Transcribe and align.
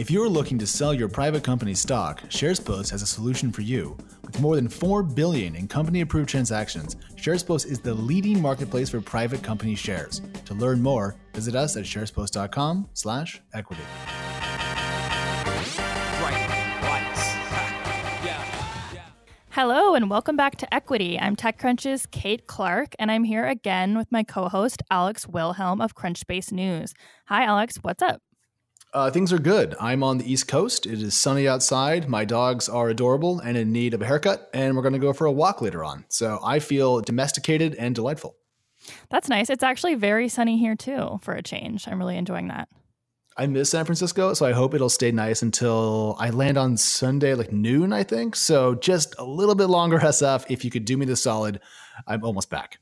If 0.00 0.10
you're 0.10 0.30
looking 0.30 0.58
to 0.60 0.66
sell 0.66 0.94
your 0.94 1.10
private 1.10 1.44
company 1.44 1.74
stock, 1.74 2.22
SharesPost 2.30 2.88
has 2.90 3.02
a 3.02 3.06
solution 3.06 3.52
for 3.52 3.60
you. 3.60 3.98
With 4.22 4.40
more 4.40 4.56
than 4.56 4.66
4 4.66 5.02
billion 5.02 5.54
in 5.54 5.68
company-approved 5.68 6.26
transactions, 6.26 6.96
SharesPost 7.16 7.66
is 7.66 7.80
the 7.80 7.92
leading 7.92 8.40
marketplace 8.40 8.88
for 8.88 9.02
private 9.02 9.42
company 9.42 9.74
shares. 9.74 10.22
To 10.46 10.54
learn 10.54 10.80
more, 10.80 11.16
visit 11.34 11.54
us 11.54 11.76
at 11.76 11.84
sharespost.com/equity. 11.84 13.82
Hello 19.50 19.94
and 19.94 20.08
welcome 20.08 20.36
back 20.36 20.56
to 20.56 20.74
Equity. 20.74 21.20
I'm 21.20 21.36
TechCrunch's 21.36 22.06
Kate 22.06 22.46
Clark, 22.46 22.94
and 22.98 23.10
I'm 23.10 23.24
here 23.24 23.46
again 23.46 23.98
with 23.98 24.10
my 24.10 24.22
co-host 24.22 24.82
Alex 24.90 25.28
Wilhelm 25.28 25.82
of 25.82 25.94
Crunchbase 25.94 26.52
News. 26.52 26.94
Hi, 27.26 27.44
Alex. 27.44 27.76
What's 27.82 28.02
up? 28.02 28.22
Uh, 28.92 29.08
things 29.10 29.32
are 29.32 29.38
good. 29.38 29.76
I'm 29.80 30.02
on 30.02 30.18
the 30.18 30.30
East 30.30 30.48
Coast. 30.48 30.84
It 30.84 31.00
is 31.00 31.16
sunny 31.16 31.46
outside. 31.46 32.08
My 32.08 32.24
dogs 32.24 32.68
are 32.68 32.88
adorable 32.88 33.38
and 33.38 33.56
in 33.56 33.70
need 33.70 33.94
of 33.94 34.02
a 34.02 34.06
haircut, 34.06 34.50
and 34.52 34.74
we're 34.74 34.82
going 34.82 34.94
to 34.94 34.98
go 34.98 35.12
for 35.12 35.26
a 35.26 35.32
walk 35.32 35.62
later 35.62 35.84
on. 35.84 36.04
So 36.08 36.40
I 36.42 36.58
feel 36.58 37.00
domesticated 37.00 37.76
and 37.76 37.94
delightful. 37.94 38.36
That's 39.08 39.28
nice. 39.28 39.48
It's 39.48 39.62
actually 39.62 39.94
very 39.94 40.28
sunny 40.28 40.58
here 40.58 40.74
too 40.74 41.20
for 41.22 41.34
a 41.34 41.42
change. 41.42 41.86
I'm 41.86 42.00
really 42.00 42.16
enjoying 42.16 42.48
that. 42.48 42.68
I 43.36 43.46
miss 43.46 43.70
San 43.70 43.84
Francisco, 43.84 44.34
so 44.34 44.44
I 44.44 44.52
hope 44.52 44.74
it'll 44.74 44.88
stay 44.88 45.12
nice 45.12 45.40
until 45.40 46.16
I 46.18 46.30
land 46.30 46.58
on 46.58 46.76
Sunday, 46.76 47.34
like 47.34 47.52
noon, 47.52 47.92
I 47.92 48.02
think. 48.02 48.34
So 48.34 48.74
just 48.74 49.14
a 49.18 49.24
little 49.24 49.54
bit 49.54 49.66
longer, 49.66 49.98
SF. 50.00 50.46
If 50.48 50.64
you 50.64 50.70
could 50.70 50.84
do 50.84 50.96
me 50.96 51.06
the 51.06 51.14
solid, 51.14 51.60
I'm 52.08 52.24
almost 52.24 52.50
back. 52.50 52.78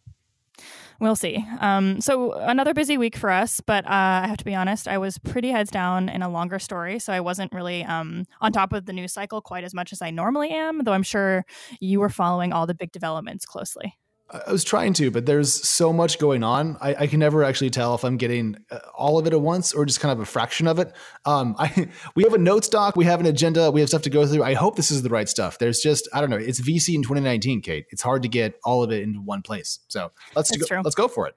We'll 1.00 1.14
see. 1.16 1.44
Um, 1.60 2.00
so 2.00 2.32
another 2.32 2.74
busy 2.74 2.98
week 2.98 3.16
for 3.16 3.30
us, 3.30 3.60
but 3.60 3.84
uh, 3.84 4.22
I 4.24 4.26
have 4.26 4.38
to 4.38 4.44
be 4.44 4.54
honest, 4.56 4.88
I 4.88 4.98
was 4.98 5.16
pretty 5.18 5.50
heads 5.50 5.70
down 5.70 6.08
in 6.08 6.22
a 6.22 6.28
longer 6.28 6.58
story, 6.58 6.98
so 6.98 7.12
I 7.12 7.20
wasn't 7.20 7.52
really 7.52 7.84
um, 7.84 8.26
on 8.40 8.50
top 8.50 8.72
of 8.72 8.86
the 8.86 8.92
news 8.92 9.12
cycle 9.12 9.40
quite 9.40 9.62
as 9.62 9.74
much 9.74 9.92
as 9.92 10.02
I 10.02 10.10
normally 10.10 10.50
am. 10.50 10.82
Though 10.82 10.92
I'm 10.94 11.04
sure 11.04 11.44
you 11.80 12.00
were 12.00 12.08
following 12.08 12.52
all 12.52 12.66
the 12.66 12.74
big 12.74 12.90
developments 12.90 13.46
closely. 13.46 13.97
I 14.30 14.52
was 14.52 14.62
trying 14.62 14.92
to, 14.94 15.10
but 15.10 15.24
there's 15.24 15.66
so 15.66 15.90
much 15.90 16.18
going 16.18 16.42
on. 16.42 16.76
I, 16.82 16.94
I, 16.94 17.06
can 17.06 17.18
never 17.18 17.44
actually 17.44 17.70
tell 17.70 17.94
if 17.94 18.04
I'm 18.04 18.18
getting 18.18 18.56
uh, 18.70 18.78
all 18.94 19.18
of 19.18 19.26
it 19.26 19.32
at 19.32 19.40
once 19.40 19.72
or 19.72 19.86
just 19.86 20.00
kind 20.00 20.12
of 20.12 20.20
a 20.20 20.26
fraction 20.26 20.66
of 20.66 20.78
it. 20.78 20.92
Um, 21.24 21.56
I, 21.58 21.88
we 22.14 22.24
have 22.24 22.34
a 22.34 22.38
notes 22.38 22.68
doc, 22.68 22.94
we 22.94 23.06
have 23.06 23.20
an 23.20 23.26
agenda, 23.26 23.70
we 23.70 23.80
have 23.80 23.88
stuff 23.88 24.02
to 24.02 24.10
go 24.10 24.26
through. 24.26 24.42
I 24.42 24.52
hope 24.52 24.76
this 24.76 24.90
is 24.90 25.02
the 25.02 25.08
right 25.08 25.28
stuff. 25.28 25.58
There's 25.58 25.80
just 25.80 26.08
I 26.12 26.20
don't 26.20 26.28
know. 26.28 26.36
It's 26.36 26.60
VC 26.60 26.94
in 26.94 27.02
2019, 27.02 27.62
Kate. 27.62 27.86
It's 27.90 28.02
hard 28.02 28.22
to 28.22 28.28
get 28.28 28.58
all 28.64 28.82
of 28.82 28.92
it 28.92 29.02
into 29.02 29.20
one 29.20 29.40
place. 29.40 29.78
So 29.88 30.12
let's 30.36 30.54
go, 30.54 30.80
let's 30.82 30.94
go 30.94 31.08
for 31.08 31.26
it. 31.26 31.34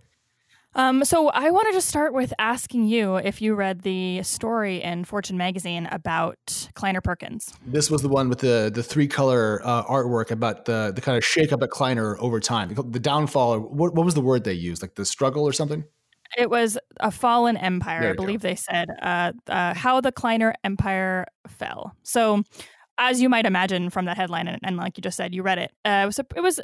Um, 0.74 1.04
so 1.04 1.30
I 1.30 1.52
wanted 1.52 1.72
to 1.72 1.78
just 1.78 1.90
start 1.90 2.14
with 2.14 2.34
asking 2.40 2.86
you 2.86 3.18
if 3.18 3.42
you 3.42 3.56
read 3.56 3.82
the 3.82 4.24
story 4.24 4.82
in 4.82 5.04
Fortune 5.04 5.38
magazine 5.38 5.88
about 5.92 6.70
Kleiner 6.76 7.02
Perkins. 7.02 7.54
This 7.66 7.92
was 7.92 8.02
the 8.02 8.10
one 8.10 8.30
with 8.30 8.40
the 8.40 8.72
the 8.74 8.84
three 8.84 9.08
color 9.08 9.62
uh, 9.66 9.84
artwork 9.84 10.32
about 10.32 10.66
the 10.66 10.92
the 10.96 11.02
kind 11.02 11.18
of 11.18 11.26
shake 11.26 11.52
up 11.52 11.62
at 11.62 11.70
Kleiner 11.70 12.18
over 12.20 12.40
time, 12.40 12.74
the 12.74 13.00
downfall. 13.00 13.60
What, 13.60 13.94
what 13.96 14.06
was 14.06 14.14
the 14.14 14.22
word 14.22 14.44
they 14.44 14.54
used? 14.54 14.82
Like 14.82 14.96
the 14.96 15.06
struggle 15.06 15.44
or 15.44 15.54
something? 15.54 15.84
It 16.38 16.50
was 16.50 16.78
a 17.02 17.12
fallen 17.12 17.58
empire, 17.58 18.12
I 18.12 18.14
believe 18.14 18.42
go. 18.42 18.48
they 18.48 18.56
said. 18.56 18.88
Uh, 19.02 19.34
uh, 19.48 19.74
how 19.74 20.00
the 20.00 20.14
Kleiner 20.14 20.54
empire 20.64 21.26
fell. 21.48 21.94
So 22.04 22.44
as 22.98 23.22
you 23.22 23.30
might 23.30 23.46
imagine 23.46 23.90
from 23.90 24.06
that 24.06 24.18
headline, 24.18 24.48
and, 24.48 24.60
and 24.64 24.78
like 24.78 24.98
you 24.98 25.02
just 25.02 25.18
said, 25.18 25.34
you 25.34 25.44
read 25.44 25.58
it. 25.58 25.72
Uh, 25.86 26.02
it, 26.04 26.06
was 26.06 26.20
a, 26.20 26.26
it 26.36 26.42
was 26.42 26.60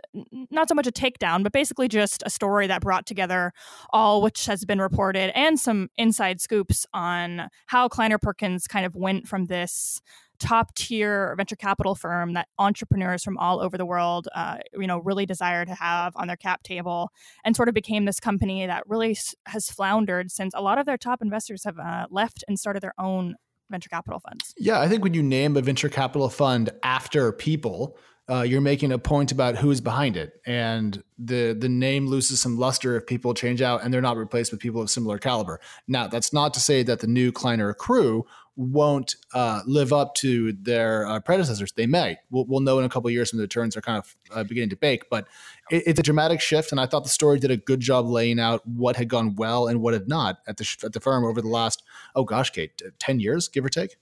not 0.51 0.69
so 0.69 0.75
much 0.75 0.87
a 0.87 0.91
takedown, 0.91 1.43
but 1.43 1.51
basically 1.51 1.87
just 1.87 2.23
a 2.25 2.29
story 2.29 2.67
that 2.67 2.81
brought 2.81 3.05
together 3.05 3.53
all 3.91 4.21
which 4.21 4.45
has 4.45 4.65
been 4.65 4.79
reported 4.79 5.31
and 5.35 5.59
some 5.59 5.89
inside 5.97 6.39
scoops 6.41 6.85
on 6.93 7.49
how 7.67 7.87
Kleiner 7.87 8.17
Perkins 8.17 8.67
kind 8.67 8.85
of 8.85 8.95
went 8.95 9.27
from 9.27 9.45
this 9.45 10.01
top 10.39 10.73
tier 10.75 11.33
venture 11.35 11.55
capital 11.55 11.95
firm 11.95 12.33
that 12.33 12.47
entrepreneurs 12.59 13.23
from 13.23 13.37
all 13.37 13.59
over 13.59 13.77
the 13.77 13.85
world, 13.85 14.27
uh, 14.35 14.57
you 14.73 14.87
know, 14.87 14.99
really 14.99 15.25
desire 15.25 15.65
to 15.65 15.73
have 15.73 16.13
on 16.15 16.27
their 16.27 16.37
cap 16.37 16.63
table, 16.63 17.11
and 17.43 17.55
sort 17.55 17.69
of 17.69 17.75
became 17.75 18.05
this 18.05 18.19
company 18.19 18.65
that 18.65 18.83
really 18.87 19.17
has 19.47 19.69
floundered 19.69 20.31
since 20.31 20.53
a 20.55 20.61
lot 20.61 20.77
of 20.77 20.85
their 20.85 20.97
top 20.97 21.21
investors 21.21 21.63
have 21.63 21.79
uh, 21.79 22.05
left 22.09 22.43
and 22.47 22.59
started 22.59 22.81
their 22.81 22.93
own 22.99 23.35
venture 23.69 23.89
capital 23.89 24.19
funds. 24.19 24.53
Yeah, 24.57 24.79
I 24.79 24.87
think 24.87 25.03
when 25.03 25.13
you 25.13 25.23
name 25.23 25.57
a 25.57 25.61
venture 25.61 25.89
capital 25.89 26.29
fund 26.29 26.69
after 26.83 27.31
people, 27.31 27.97
uh, 28.29 28.41
you're 28.41 28.61
making 28.61 28.91
a 28.91 28.97
point 28.97 29.31
about 29.31 29.57
who's 29.57 29.79
behind 29.79 30.17
it, 30.17 30.41
and 30.45 31.01
the 31.17 31.55
the 31.57 31.69
name 31.69 32.07
loses 32.07 32.41
some 32.41 32.57
luster 32.57 32.97
if 32.97 33.05
people 33.05 33.33
change 33.33 33.61
out 33.61 33.83
and 33.83 33.93
they're 33.93 34.01
not 34.01 34.17
replaced 34.17 34.51
with 34.51 34.59
people 34.59 34.81
of 34.81 34.89
similar 34.89 35.17
caliber. 35.17 35.61
Now, 35.87 36.07
that's 36.07 36.33
not 36.33 36.53
to 36.55 36.59
say 36.59 36.83
that 36.83 36.99
the 36.99 37.07
new 37.07 37.31
Kleiner 37.31 37.73
crew 37.73 38.25
won't 38.57 39.15
uh, 39.33 39.61
live 39.65 39.93
up 39.93 40.15
to 40.15 40.51
their 40.53 41.07
uh, 41.07 41.19
predecessors. 41.19 41.71
They 41.71 41.85
may. 41.85 42.17
We'll, 42.31 42.45
we'll, 42.45 42.59
know 42.59 42.79
in 42.79 42.85
a 42.85 42.89
couple 42.89 43.09
years 43.11 43.31
when 43.31 43.37
the 43.37 43.43
returns 43.43 43.77
are 43.77 43.81
kind 43.81 43.99
of 43.99 44.15
uh, 44.35 44.43
beginning 44.43 44.71
to 44.71 44.75
bake. 44.75 45.09
But 45.09 45.27
it, 45.69 45.83
it's 45.85 45.99
a 45.99 46.03
dramatic 46.03 46.41
shift, 46.41 46.71
and 46.71 46.81
I 46.81 46.87
thought 46.87 47.03
the 47.03 47.09
story 47.09 47.39
did 47.39 47.51
a 47.51 47.57
good 47.57 47.79
job 47.79 48.07
laying 48.07 48.39
out 48.39 48.67
what 48.67 48.95
had 48.95 49.07
gone 49.07 49.35
well 49.35 49.67
and 49.67 49.79
what 49.81 49.93
had 49.93 50.07
not 50.09 50.39
at 50.47 50.57
the 50.57 50.77
at 50.83 50.93
the 50.93 50.99
firm 50.99 51.23
over 51.23 51.41
the 51.41 51.47
last 51.47 51.83
oh 52.15 52.23
gosh, 52.23 52.49
Kate, 52.49 52.81
ten 52.99 53.19
years, 53.19 53.47
give 53.47 53.63
or 53.63 53.69
take. 53.69 53.95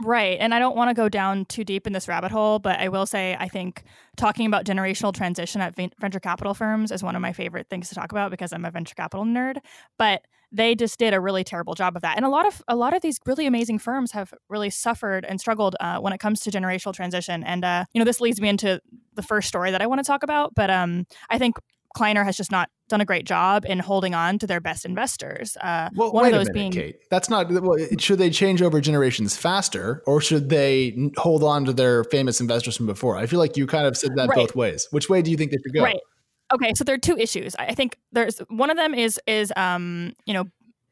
Right. 0.00 0.36
And 0.38 0.54
I 0.54 0.60
don't 0.60 0.76
want 0.76 0.90
to 0.90 0.94
go 0.94 1.08
down 1.08 1.44
too 1.46 1.64
deep 1.64 1.84
in 1.86 1.92
this 1.92 2.06
rabbit 2.06 2.30
hole, 2.30 2.60
but 2.60 2.78
I 2.78 2.88
will 2.88 3.04
say 3.04 3.36
I 3.40 3.48
think 3.48 3.82
talking 4.16 4.46
about 4.46 4.64
generational 4.64 5.12
transition 5.12 5.60
at 5.60 5.74
venture 5.74 6.20
capital 6.20 6.54
firms 6.54 6.92
is 6.92 7.02
one 7.02 7.16
of 7.16 7.22
my 7.22 7.32
favorite 7.32 7.68
things 7.68 7.88
to 7.88 7.96
talk 7.96 8.12
about 8.12 8.30
because 8.30 8.52
I'm 8.52 8.64
a 8.64 8.70
venture 8.70 8.94
capital 8.94 9.24
nerd. 9.24 9.56
But 9.98 10.22
they 10.52 10.76
just 10.76 11.00
did 11.00 11.14
a 11.14 11.20
really 11.20 11.42
terrible 11.42 11.74
job 11.74 11.96
of 11.96 12.02
that. 12.02 12.16
And 12.16 12.24
a 12.24 12.28
lot 12.28 12.46
of 12.46 12.62
a 12.68 12.76
lot 12.76 12.94
of 12.94 13.02
these 13.02 13.18
really 13.26 13.44
amazing 13.46 13.80
firms 13.80 14.12
have 14.12 14.32
really 14.48 14.70
suffered 14.70 15.24
and 15.24 15.40
struggled 15.40 15.74
uh, 15.80 15.98
when 15.98 16.12
it 16.12 16.18
comes 16.18 16.40
to 16.42 16.50
generational 16.50 16.94
transition. 16.94 17.42
And 17.42 17.64
uh, 17.64 17.84
you 17.92 17.98
know, 17.98 18.04
this 18.04 18.20
leads 18.20 18.40
me 18.40 18.48
into 18.48 18.80
the 19.14 19.22
first 19.22 19.48
story 19.48 19.72
that 19.72 19.82
I 19.82 19.86
want 19.86 19.98
to 19.98 20.04
talk 20.04 20.22
about. 20.22 20.54
But 20.54 20.70
um, 20.70 21.06
I 21.28 21.38
think 21.38 21.56
Kleiner 21.94 22.24
has 22.24 22.36
just 22.36 22.50
not 22.50 22.70
done 22.88 23.00
a 23.00 23.04
great 23.04 23.24
job 23.24 23.64
in 23.66 23.78
holding 23.78 24.14
on 24.14 24.38
to 24.38 24.46
their 24.46 24.60
best 24.60 24.84
investors. 24.84 25.56
Uh, 25.60 25.90
well, 25.94 26.12
one 26.12 26.26
of 26.26 26.32
those 26.32 26.48
minute, 26.48 26.54
being 26.54 26.72
Kate. 26.72 26.96
That's 27.10 27.28
not. 27.28 27.50
Well, 27.50 27.78
should 27.98 28.18
they 28.18 28.30
change 28.30 28.62
over 28.62 28.80
generations 28.80 29.36
faster, 29.36 30.02
or 30.06 30.20
should 30.20 30.48
they 30.48 31.10
hold 31.16 31.42
on 31.42 31.64
to 31.66 31.72
their 31.72 32.04
famous 32.04 32.40
investors 32.40 32.76
from 32.76 32.86
before? 32.86 33.16
I 33.16 33.26
feel 33.26 33.38
like 33.38 33.56
you 33.56 33.66
kind 33.66 33.86
of 33.86 33.96
said 33.96 34.16
that 34.16 34.28
right. 34.28 34.36
both 34.36 34.54
ways. 34.54 34.86
Which 34.90 35.08
way 35.08 35.22
do 35.22 35.30
you 35.30 35.36
think 35.36 35.50
they 35.50 35.58
should 35.64 35.74
go? 35.74 35.82
Right. 35.82 36.00
Okay, 36.52 36.72
so 36.74 36.84
there 36.84 36.94
are 36.94 36.98
two 36.98 37.16
issues. 37.18 37.54
I 37.58 37.74
think 37.74 37.96
there's 38.12 38.38
one 38.48 38.70
of 38.70 38.76
them 38.76 38.94
is 38.94 39.20
is 39.26 39.52
um 39.56 40.14
you 40.26 40.34
know 40.34 40.44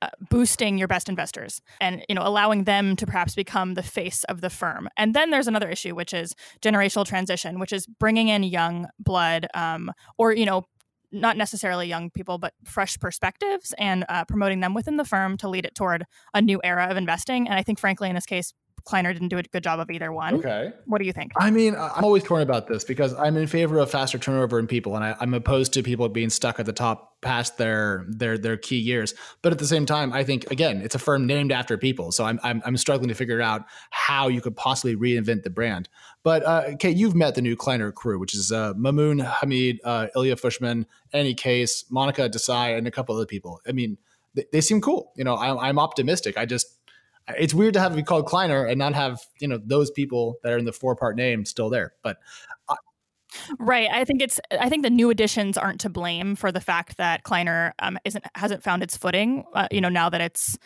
uh, 0.02 0.08
boosting 0.28 0.76
your 0.76 0.88
best 0.88 1.08
investors 1.08 1.62
and 1.80 2.04
you 2.06 2.14
know 2.14 2.20
allowing 2.22 2.64
them 2.64 2.96
to 2.96 3.06
perhaps 3.06 3.34
become 3.34 3.72
the 3.72 3.82
face 3.82 4.24
of 4.24 4.42
the 4.42 4.50
firm 4.50 4.90
and 4.98 5.14
then 5.14 5.30
there's 5.30 5.48
another 5.48 5.70
issue 5.70 5.94
which 5.94 6.12
is 6.12 6.34
generational 6.60 7.06
transition 7.06 7.58
which 7.58 7.72
is 7.72 7.86
bringing 7.86 8.28
in 8.28 8.42
young 8.42 8.86
blood 8.98 9.46
um, 9.54 9.90
or 10.18 10.34
you 10.34 10.44
know 10.44 10.66
not 11.12 11.36
necessarily 11.36 11.86
young 11.86 12.10
people, 12.10 12.38
but 12.38 12.54
fresh 12.64 12.98
perspectives 12.98 13.74
and 13.78 14.04
uh, 14.08 14.24
promoting 14.24 14.60
them 14.60 14.74
within 14.74 14.96
the 14.96 15.04
firm 15.04 15.36
to 15.38 15.48
lead 15.48 15.64
it 15.64 15.74
toward 15.74 16.04
a 16.34 16.42
new 16.42 16.60
era 16.64 16.86
of 16.90 16.96
investing. 16.96 17.48
And 17.48 17.58
I 17.58 17.62
think, 17.62 17.78
frankly, 17.78 18.08
in 18.08 18.14
this 18.14 18.26
case, 18.26 18.52
Kleiner 18.86 19.12
didn't 19.12 19.28
do 19.28 19.38
a 19.38 19.42
good 19.42 19.64
job 19.64 19.80
of 19.80 19.90
either 19.90 20.12
one. 20.12 20.36
Okay. 20.36 20.72
What 20.84 20.98
do 20.98 21.06
you 21.06 21.12
think? 21.12 21.32
I 21.36 21.50
mean, 21.50 21.74
I'm 21.74 22.04
always 22.04 22.22
torn 22.22 22.40
about 22.40 22.68
this 22.68 22.84
because 22.84 23.12
I'm 23.14 23.36
in 23.36 23.48
favor 23.48 23.78
of 23.78 23.90
faster 23.90 24.16
turnover 24.16 24.60
in 24.60 24.68
people, 24.68 24.94
and 24.94 25.04
I, 25.04 25.16
am 25.20 25.34
opposed 25.34 25.72
to 25.72 25.82
people 25.82 26.08
being 26.08 26.30
stuck 26.30 26.60
at 26.60 26.66
the 26.66 26.72
top 26.72 27.20
past 27.20 27.58
their 27.58 28.06
their 28.08 28.38
their 28.38 28.56
key 28.56 28.78
years. 28.78 29.12
But 29.42 29.52
at 29.52 29.58
the 29.58 29.66
same 29.66 29.86
time, 29.86 30.12
I 30.12 30.22
think 30.22 30.48
again, 30.52 30.80
it's 30.82 30.94
a 30.94 31.00
firm 31.00 31.26
named 31.26 31.50
after 31.50 31.76
people, 31.76 32.12
so 32.12 32.24
I'm 32.24 32.38
I'm, 32.44 32.62
I'm 32.64 32.76
struggling 32.76 33.08
to 33.08 33.14
figure 33.16 33.42
out 33.42 33.64
how 33.90 34.28
you 34.28 34.40
could 34.40 34.54
possibly 34.54 34.94
reinvent 34.94 35.42
the 35.42 35.50
brand. 35.50 35.88
But 36.22 36.44
uh, 36.44 36.76
Kate, 36.78 36.96
you've 36.96 37.16
met 37.16 37.34
the 37.34 37.42
new 37.42 37.56
Kleiner 37.56 37.90
crew, 37.90 38.20
which 38.20 38.36
is 38.36 38.52
uh, 38.52 38.72
Mamoon 38.74 39.20
Hamid, 39.20 39.80
uh, 39.82 40.06
Ilya 40.14 40.36
Fushman, 40.36 40.86
Annie 41.12 41.34
Case, 41.34 41.84
Monica 41.90 42.30
Desai, 42.30 42.78
and 42.78 42.86
a 42.86 42.92
couple 42.92 43.16
other 43.16 43.26
people. 43.26 43.60
I 43.66 43.72
mean, 43.72 43.98
they, 44.34 44.44
they 44.52 44.60
seem 44.60 44.80
cool. 44.80 45.12
You 45.16 45.24
know, 45.24 45.34
I, 45.34 45.68
I'm 45.68 45.80
optimistic. 45.80 46.38
I 46.38 46.46
just 46.46 46.75
it's 47.28 47.54
weird 47.54 47.74
to 47.74 47.80
have 47.80 47.92
it 47.92 47.96
be 47.96 48.02
called 48.02 48.26
Kleiner 48.26 48.64
and 48.64 48.78
not 48.78 48.94
have 48.94 49.20
you 49.40 49.48
know 49.48 49.58
those 49.62 49.90
people 49.90 50.36
that 50.42 50.52
are 50.52 50.58
in 50.58 50.64
the 50.64 50.72
four 50.72 50.96
part 50.96 51.16
name 51.16 51.44
still 51.44 51.70
there. 51.70 51.94
But 52.02 52.18
I, 52.68 52.76
right, 53.58 53.88
I 53.90 54.04
think 54.04 54.22
it's 54.22 54.40
I 54.50 54.68
think 54.68 54.82
the 54.82 54.90
new 54.90 55.10
additions 55.10 55.58
aren't 55.58 55.80
to 55.80 55.88
blame 55.88 56.36
for 56.36 56.52
the 56.52 56.60
fact 56.60 56.96
that 56.98 57.24
Kleiner 57.24 57.74
um, 57.78 57.98
isn't 58.04 58.24
hasn't 58.34 58.62
found 58.62 58.82
its 58.82 58.96
footing. 58.96 59.44
Uh, 59.54 59.68
you 59.70 59.80
know, 59.80 59.88
now 59.88 60.08
that 60.08 60.20
it's 60.20 60.56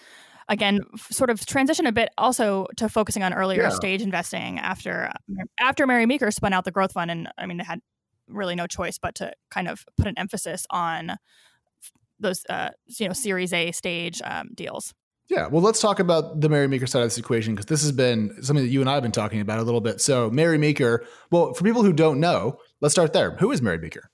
again 0.49 0.81
sort 1.11 1.31
of 1.31 1.46
transition 1.46 1.87
a 1.87 1.93
bit 1.93 2.11
also 2.19 2.67
to 2.76 2.88
focusing 2.88 3.23
on 3.23 3.32
earlier 3.32 3.62
yeah. 3.62 3.69
stage 3.70 4.02
investing 4.02 4.58
after 4.58 5.11
after 5.58 5.87
Mary 5.87 6.06
Meeker 6.06 6.31
spun 6.31 6.52
out 6.52 6.64
the 6.64 6.73
growth 6.73 6.93
fund 6.93 7.11
and 7.11 7.29
I 7.38 7.46
mean 7.46 7.58
they 7.58 7.64
had 7.64 7.81
really 8.29 8.56
no 8.56 8.67
choice 8.67 8.99
but 8.99 9.14
to 9.17 9.32
kind 9.50 9.69
of 9.69 9.85
put 9.96 10.06
an 10.06 10.14
emphasis 10.17 10.67
on 10.70 11.17
those 12.19 12.43
uh, 12.49 12.70
you 12.99 13.06
know 13.06 13.12
Series 13.12 13.52
A 13.52 13.73
stage 13.73 14.20
um, 14.25 14.50
deals. 14.55 14.94
Yeah, 15.31 15.47
well, 15.47 15.62
let's 15.62 15.81
talk 15.81 16.00
about 16.00 16.41
the 16.41 16.49
Mary 16.49 16.67
Meeker 16.67 16.88
side 16.88 17.03
of 17.03 17.06
this 17.06 17.17
equation 17.17 17.55
because 17.55 17.67
this 17.67 17.82
has 17.82 17.93
been 17.93 18.43
something 18.43 18.65
that 18.65 18.71
you 18.71 18.81
and 18.81 18.91
I 18.91 18.94
have 18.94 19.03
been 19.05 19.12
talking 19.12 19.41
about 19.41 19.61
a 19.61 19.62
little 19.62 19.81
bit. 19.81 20.00
So, 20.00 20.29
Mary 20.29 20.59
Meeker, 20.59 21.06
well, 21.31 21.55
for 21.55 21.62
people 21.62 21.85
who 21.85 21.93
don't 21.93 22.19
know, 22.19 22.59
let's 22.81 22.93
start 22.93 23.12
there. 23.12 23.37
Who 23.37 23.53
is 23.53 23.62
Mary 23.62 23.79
Meeker? 23.79 24.11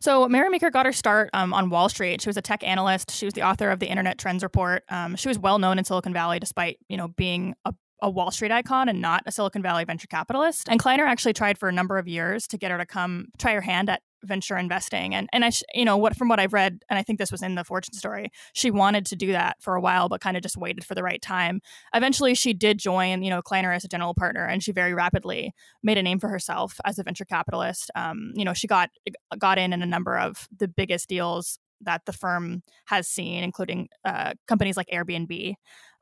So 0.00 0.26
Mary 0.26 0.48
Meeker 0.48 0.70
got 0.70 0.86
her 0.86 0.92
start 0.92 1.28
um, 1.34 1.52
on 1.52 1.68
Wall 1.68 1.90
Street. 1.90 2.22
She 2.22 2.28
was 2.30 2.38
a 2.38 2.42
tech 2.42 2.64
analyst. 2.64 3.10
She 3.10 3.26
was 3.26 3.34
the 3.34 3.42
author 3.42 3.68
of 3.68 3.80
the 3.80 3.86
Internet 3.86 4.16
Trends 4.16 4.42
Report. 4.42 4.82
Um, 4.88 5.14
she 5.14 5.28
was 5.28 5.38
well 5.38 5.58
known 5.58 5.78
in 5.78 5.84
Silicon 5.84 6.14
Valley, 6.14 6.38
despite 6.38 6.78
you 6.88 6.96
know 6.96 7.08
being 7.08 7.54
a 7.66 7.74
a 8.02 8.10
Wall 8.10 8.30
Street 8.30 8.50
icon 8.50 8.88
and 8.88 9.00
not 9.00 9.22
a 9.26 9.32
Silicon 9.32 9.62
Valley 9.62 9.84
venture 9.84 10.06
capitalist. 10.06 10.68
And 10.68 10.80
Kleiner 10.80 11.04
actually 11.04 11.34
tried 11.34 11.58
for 11.58 11.68
a 11.68 11.72
number 11.72 11.98
of 11.98 12.08
years 12.08 12.46
to 12.48 12.58
get 12.58 12.70
her 12.70 12.78
to 12.78 12.86
come 12.86 13.28
try 13.38 13.52
her 13.52 13.60
hand 13.60 13.90
at 13.90 14.02
venture 14.24 14.56
investing. 14.56 15.14
And 15.14 15.28
and 15.32 15.44
I, 15.44 15.50
you 15.74 15.84
know, 15.84 15.96
what 15.96 16.16
from 16.16 16.28
what 16.28 16.40
I've 16.40 16.52
read, 16.52 16.82
and 16.88 16.98
I 16.98 17.02
think 17.02 17.18
this 17.18 17.32
was 17.32 17.42
in 17.42 17.54
the 17.54 17.64
Fortune 17.64 17.94
story, 17.94 18.30
she 18.52 18.70
wanted 18.70 19.06
to 19.06 19.16
do 19.16 19.32
that 19.32 19.56
for 19.60 19.74
a 19.74 19.80
while, 19.80 20.08
but 20.08 20.20
kind 20.20 20.36
of 20.36 20.42
just 20.42 20.56
waited 20.56 20.84
for 20.84 20.94
the 20.94 21.02
right 21.02 21.20
time. 21.20 21.60
Eventually, 21.94 22.34
she 22.34 22.52
did 22.52 22.78
join, 22.78 23.22
you 23.22 23.30
know, 23.30 23.42
Kleiner 23.42 23.72
as 23.72 23.84
a 23.84 23.88
general 23.88 24.14
partner, 24.14 24.44
and 24.44 24.62
she 24.62 24.72
very 24.72 24.94
rapidly 24.94 25.52
made 25.82 25.98
a 25.98 26.02
name 26.02 26.18
for 26.18 26.28
herself 26.28 26.80
as 26.84 26.98
a 26.98 27.02
venture 27.02 27.24
capitalist. 27.24 27.90
Um, 27.94 28.32
you 28.34 28.44
know, 28.44 28.54
she 28.54 28.66
got 28.66 28.90
got 29.38 29.58
in 29.58 29.72
in 29.72 29.82
a 29.82 29.86
number 29.86 30.18
of 30.18 30.48
the 30.56 30.68
biggest 30.68 31.08
deals 31.08 31.58
that 31.82 32.02
the 32.04 32.12
firm 32.12 32.62
has 32.86 33.08
seen, 33.08 33.42
including 33.42 33.88
uh, 34.04 34.34
companies 34.46 34.76
like 34.76 34.88
Airbnb 34.92 35.54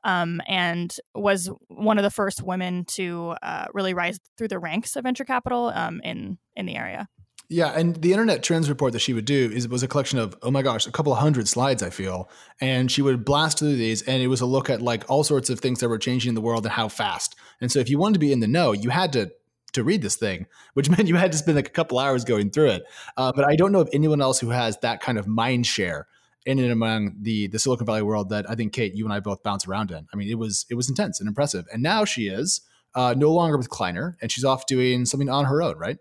um, 0.03 0.41
and 0.47 0.95
was 1.13 1.49
one 1.67 1.97
of 1.97 2.03
the 2.03 2.09
first 2.09 2.41
women 2.41 2.85
to 2.85 3.35
uh, 3.41 3.65
really 3.73 3.93
rise 3.93 4.19
through 4.37 4.47
the 4.47 4.59
ranks 4.59 4.95
of 4.95 5.03
venture 5.03 5.25
capital 5.25 5.71
um, 5.73 6.01
in 6.03 6.37
in 6.55 6.65
the 6.65 6.75
area. 6.75 7.07
Yeah, 7.51 7.69
and 7.75 7.95
the 7.95 8.11
internet 8.11 8.43
trends 8.43 8.69
report 8.69 8.93
that 8.93 8.99
she 8.99 9.13
would 9.13 9.25
do 9.25 9.51
is 9.51 9.67
was 9.67 9.81
a 9.81 9.87
collection 9.87 10.19
of 10.19 10.37
oh 10.43 10.51
my 10.51 10.61
gosh, 10.61 10.85
a 10.85 10.91
couple 10.91 11.11
of 11.11 11.17
hundred 11.17 11.47
slides 11.47 11.81
I 11.81 11.89
feel, 11.89 12.29
and 12.61 12.91
she 12.91 13.01
would 13.01 13.25
blast 13.25 13.57
through 13.57 13.75
these, 13.75 14.03
and 14.03 14.21
it 14.21 14.27
was 14.27 14.41
a 14.41 14.45
look 14.45 14.69
at 14.69 14.83
like 14.83 15.03
all 15.09 15.23
sorts 15.23 15.49
of 15.49 15.59
things 15.59 15.79
that 15.79 15.89
were 15.89 15.97
changing 15.97 16.29
in 16.29 16.35
the 16.35 16.41
world 16.41 16.63
and 16.63 16.73
how 16.73 16.87
fast. 16.87 17.35
And 17.59 17.71
so 17.71 17.79
if 17.79 17.89
you 17.89 17.97
wanted 17.97 18.13
to 18.13 18.19
be 18.19 18.31
in 18.31 18.39
the 18.39 18.47
know, 18.47 18.71
you 18.71 18.91
had 18.91 19.11
to 19.13 19.31
to 19.73 19.83
read 19.83 20.03
this 20.03 20.15
thing, 20.15 20.45
which 20.75 20.91
meant 20.91 21.07
you 21.07 21.15
had 21.15 21.31
to 21.31 21.39
spend 21.39 21.55
like 21.55 21.67
a 21.67 21.71
couple 21.71 21.97
hours 21.97 22.23
going 22.23 22.51
through 22.51 22.69
it. 22.69 22.83
Uh, 23.17 23.31
but 23.35 23.45
I 23.45 23.55
don't 23.55 23.71
know 23.71 23.81
of 23.81 23.89
anyone 23.93 24.21
else 24.21 24.39
who 24.39 24.49
has 24.49 24.77
that 24.77 25.01
kind 25.01 25.17
of 25.17 25.27
mind 25.27 25.65
share 25.65 26.07
in 26.45 26.59
and 26.59 26.71
among 26.71 27.15
the 27.19 27.47
the 27.47 27.57
Silicon 27.57 27.87
Valley 27.87 28.03
world 28.03 28.29
that 28.29 28.47
I 28.47 28.53
think 28.53 28.73
Kate, 28.73 28.93
you 28.93 29.05
and 29.05 29.13
I 29.13 29.21
both 29.21 29.41
bounce 29.41 29.67
around 29.67 29.89
in. 29.89 30.07
I 30.13 30.17
mean, 30.17 30.29
it 30.29 30.37
was 30.37 30.67
it 30.69 30.75
was 30.75 30.87
intense 30.87 31.19
and 31.19 31.27
impressive. 31.27 31.65
And 31.73 31.81
now 31.81 32.05
she 32.05 32.27
is 32.27 32.61
uh, 32.93 33.15
no 33.17 33.31
longer 33.33 33.57
with 33.57 33.69
Kleiner, 33.69 34.17
and 34.21 34.31
she's 34.31 34.45
off 34.45 34.67
doing 34.67 35.05
something 35.05 35.29
on 35.29 35.45
her 35.45 35.63
own, 35.63 35.79
right? 35.79 35.97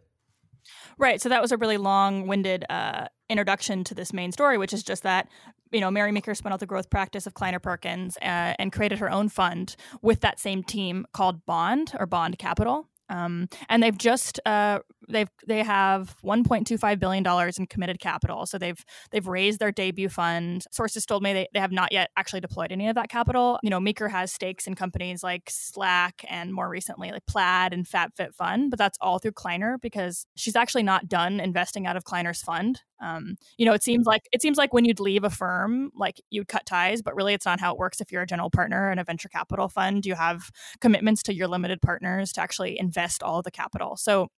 Right. 0.99 1.21
So 1.21 1.29
that 1.29 1.43
was 1.43 1.53
a 1.53 1.57
really 1.57 1.77
long-winded 1.77 2.65
uh, 2.69 3.07
introduction 3.29 3.85
to 3.85 3.95
this 3.95 4.13
main 4.13 4.33
story, 4.33 4.59
which 4.59 4.73
is 4.73 4.83
just 4.83 5.03
that 5.03 5.29
you 5.71 5.81
know 5.81 5.91
Mary 5.91 6.13
Meeker 6.13 6.35
spun 6.35 6.53
out 6.53 6.61
the 6.61 6.67
growth 6.67 6.91
practice 6.91 7.27
of 7.27 7.35
Kleiner 7.35 7.59
Perkins 7.59 8.17
uh, 8.19 8.55
and 8.59 8.73
created 8.73 8.99
her 8.99 9.11
own 9.11 9.29
fund 9.29 9.77
with 10.03 10.21
that 10.21 10.39
same 10.39 10.63
team 10.63 11.07
called 11.13 11.45
Bond 11.47 11.93
or 11.99 12.07
Bond 12.07 12.39
Capital. 12.39 12.89
Um, 13.11 13.49
and 13.69 13.83
they've 13.83 13.97
just 13.97 14.39
uh, 14.45 14.81
they've 15.09 15.31
they 15.47 15.63
have 15.63 16.17
1.25 16.25 16.99
billion 16.99 17.23
dollars 17.23 17.59
in 17.59 17.67
committed 17.67 17.99
capital. 18.01 18.47
So 18.47 18.59
they've 18.59 18.83
they've 19.11 19.27
raised 19.27 19.59
their 19.59 19.73
debut 19.73 20.09
fund. 20.09 20.65
Sources 20.71 21.07
told 21.07 21.23
me 21.23 21.33
they, 21.33 21.49
they 21.53 21.61
have 21.61 21.73
not 21.73 21.93
yet 21.93 22.11
actually 22.17 22.41
deployed 22.41 22.73
any 22.73 22.89
of 22.89 22.95
that 22.95 23.09
capital. 23.09 23.59
You 23.63 23.71
know, 23.71 23.81
Meeker 23.81 24.09
has 24.09 24.33
stakes 24.33 24.67
in 24.67 24.75
companies 24.75 25.23
like 25.23 25.49
Slack 25.49 26.25
and 26.29 26.53
more 26.53 26.69
recently 26.69 27.11
like 27.11 27.27
Plaid 27.27 27.73
and 27.73 27.87
FabFitFun, 27.87 28.71
but 28.71 28.79
that's 28.79 28.99
all 29.01 29.19
through 29.19 29.33
Kleiner 29.33 29.79
because 29.79 30.27
she's 30.37 30.57
actually 30.57 30.83
not 30.83 31.09
done 31.09 31.41
investing 31.41 31.87
out 31.87 31.97
of 31.97 32.05
Kleiner's 32.05 32.43
fund. 32.43 32.83
Um, 33.01 33.37
you 33.57 33.67
know, 33.67 33.75
it 33.75 33.83
seems 33.83 34.07
like 34.07 34.23
it 34.33 34.43
seems 34.43 34.59
like 34.59 34.73
when 34.73 34.85
you'd 34.85 35.01
leave 35.01 35.25
a 35.25 35.31
firm, 35.31 35.91
like 35.95 36.21
you'd 36.31 36.49
cut 36.49 36.67
ties, 36.67 37.03
but 37.03 37.15
really 37.15 37.35
it's 37.35 37.47
not 37.47 37.61
how 37.61 37.73
it 37.73 37.79
works. 37.79 38.01
If 38.01 38.11
you're 38.11 38.23
a 38.23 38.27
general 38.27 38.51
partner 38.51 38.91
in 38.91 38.99
a 38.99 39.05
venture 39.05 39.29
capital 39.29 39.69
fund, 39.69 40.05
you 40.05 40.15
have 40.15 40.51
commitments 40.81 41.23
to 41.25 41.35
your 41.35 41.49
limited 41.49 41.81
partners 41.81 42.33
to 42.33 42.41
actually 42.41 42.79
invest 42.79 43.23
all 43.23 43.43
the 43.43 43.51
capital. 43.51 43.97
So 43.97 44.29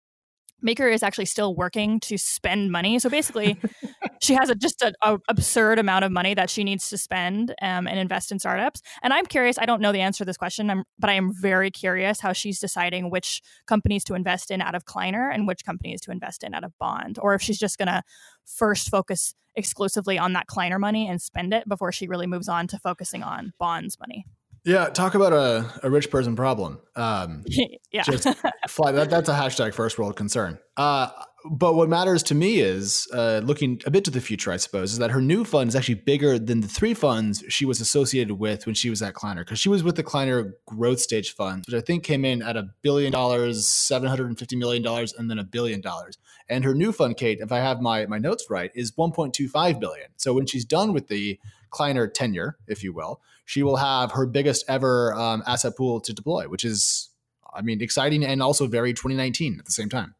Meeker 0.62 0.88
is 0.88 1.02
actually 1.02 1.24
still 1.26 1.54
working 1.54 2.00
to 2.00 2.18
spend 2.18 2.70
money. 2.70 2.98
So 2.98 3.08
basically, 3.08 3.58
she 4.20 4.34
has 4.34 4.50
a, 4.50 4.54
just 4.54 4.82
an 4.82 4.94
absurd 5.28 5.78
amount 5.78 6.04
of 6.04 6.12
money 6.12 6.34
that 6.34 6.50
she 6.50 6.64
needs 6.64 6.88
to 6.90 6.98
spend 6.98 7.50
um, 7.62 7.86
and 7.86 7.98
invest 7.98 8.32
in 8.32 8.38
startups. 8.38 8.82
And 9.02 9.12
I'm 9.12 9.26
curious. 9.26 9.58
I 9.58 9.66
don't 9.66 9.80
know 9.80 9.92
the 9.92 10.00
answer 10.00 10.18
to 10.18 10.26
this 10.26 10.36
question, 10.36 10.70
I'm, 10.70 10.84
but 10.98 11.10
I 11.10 11.14
am 11.14 11.32
very 11.32 11.70
curious 11.70 12.20
how 12.20 12.32
she's 12.32 12.58
deciding 12.60 13.10
which 13.10 13.42
companies 13.66 14.04
to 14.04 14.14
invest 14.14 14.50
in 14.50 14.60
out 14.60 14.74
of 14.74 14.84
Kleiner 14.84 15.30
and 15.30 15.46
which 15.46 15.64
companies 15.64 16.00
to 16.02 16.10
invest 16.10 16.44
in 16.44 16.54
out 16.54 16.64
of 16.64 16.72
Bond, 16.78 17.18
or 17.20 17.34
if 17.34 17.42
she's 17.42 17.58
just 17.58 17.78
going 17.78 17.88
to 17.88 18.02
first 18.44 18.90
focus 18.90 19.34
exclusively 19.56 20.18
on 20.18 20.32
that 20.34 20.46
Kleiner 20.46 20.78
money 20.78 21.08
and 21.08 21.20
spend 21.20 21.52
it 21.52 21.68
before 21.68 21.92
she 21.92 22.06
really 22.06 22.26
moves 22.26 22.48
on 22.48 22.66
to 22.68 22.78
focusing 22.78 23.22
on 23.22 23.52
Bond's 23.58 23.98
money. 23.98 24.24
Yeah, 24.64 24.88
talk 24.88 25.14
about 25.14 25.32
a, 25.32 25.70
a 25.82 25.90
rich 25.90 26.10
person 26.10 26.36
problem. 26.36 26.80
Um, 26.96 27.44
yeah, 27.92 28.02
just 28.02 28.26
fly. 28.68 28.92
That, 28.92 29.10
that's 29.10 29.28
a 29.28 29.34
hashtag 29.34 29.74
first 29.74 29.98
world 29.98 30.16
concern. 30.16 30.58
Uh, 30.76 31.08
but 31.48 31.74
what 31.74 31.88
matters 31.88 32.22
to 32.24 32.34
me 32.34 32.60
is 32.60 33.08
uh, 33.12 33.40
looking 33.44 33.80
a 33.86 33.90
bit 33.90 34.04
to 34.04 34.10
the 34.10 34.20
future, 34.20 34.52
I 34.52 34.56
suppose, 34.56 34.92
is 34.92 34.98
that 34.98 35.10
her 35.10 35.20
new 35.20 35.44
fund 35.44 35.68
is 35.68 35.76
actually 35.76 35.94
bigger 35.94 36.38
than 36.38 36.60
the 36.60 36.68
three 36.68 36.94
funds 36.94 37.42
she 37.48 37.64
was 37.64 37.80
associated 37.80 38.34
with 38.34 38.66
when 38.66 38.74
she 38.74 38.90
was 38.90 39.00
at 39.00 39.14
Kleiner. 39.14 39.44
Because 39.44 39.58
she 39.58 39.68
was 39.68 39.82
with 39.82 39.96
the 39.96 40.02
Kleiner 40.02 40.54
growth 40.66 41.00
stage 41.00 41.34
fund, 41.34 41.64
which 41.66 41.74
I 41.74 41.80
think 41.80 42.04
came 42.04 42.24
in 42.24 42.42
at 42.42 42.56
a 42.56 42.68
billion 42.82 43.12
dollars, 43.12 43.66
$750 43.66 44.58
million, 44.58 44.86
and 45.18 45.30
then 45.30 45.38
a 45.38 45.44
billion 45.44 45.80
dollars. 45.80 46.18
And 46.48 46.64
her 46.64 46.74
new 46.74 46.92
fund, 46.92 47.16
Kate, 47.16 47.38
if 47.40 47.52
I 47.52 47.58
have 47.58 47.80
my, 47.80 48.06
my 48.06 48.18
notes 48.18 48.46
right, 48.50 48.70
is 48.74 48.92
1.25 48.92 49.80
billion. 49.80 50.08
So 50.16 50.34
when 50.34 50.46
she's 50.46 50.64
done 50.64 50.92
with 50.92 51.08
the 51.08 51.38
Kleiner 51.70 52.06
tenure, 52.06 52.58
if 52.66 52.82
you 52.82 52.92
will, 52.92 53.20
she 53.44 53.62
will 53.62 53.76
have 53.76 54.12
her 54.12 54.26
biggest 54.26 54.64
ever 54.68 55.14
um, 55.14 55.42
asset 55.46 55.76
pool 55.76 56.00
to 56.00 56.12
deploy, 56.12 56.48
which 56.48 56.64
is, 56.64 57.10
I 57.54 57.62
mean, 57.62 57.80
exciting 57.80 58.24
and 58.24 58.42
also 58.42 58.66
very 58.66 58.92
2019 58.92 59.58
at 59.58 59.64
the 59.64 59.72
same 59.72 59.88
time. 59.88 60.14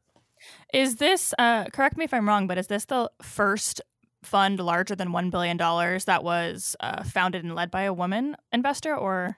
Is 0.73 0.97
this, 0.97 1.35
uh, 1.39 1.65
correct 1.67 1.97
me 1.97 2.05
if 2.05 2.15
I'm 2.15 2.29
wrong, 2.29 2.47
but 2.47 2.59
is 2.59 2.69
this 2.69 2.85
the 2.85 3.11
first 3.23 3.81
fund 4.23 4.61
larger 4.61 4.95
than 4.95 5.09
$1 5.09 5.31
billion 5.31 5.57
that 5.57 6.21
was 6.23 6.77
uh, 6.81 7.03
founded 7.05 7.45
and 7.45 7.55
led 7.55 7.71
by 7.71 7.83
a 7.83 7.93
woman 7.93 8.37
investor 8.53 8.95
or? 8.95 9.37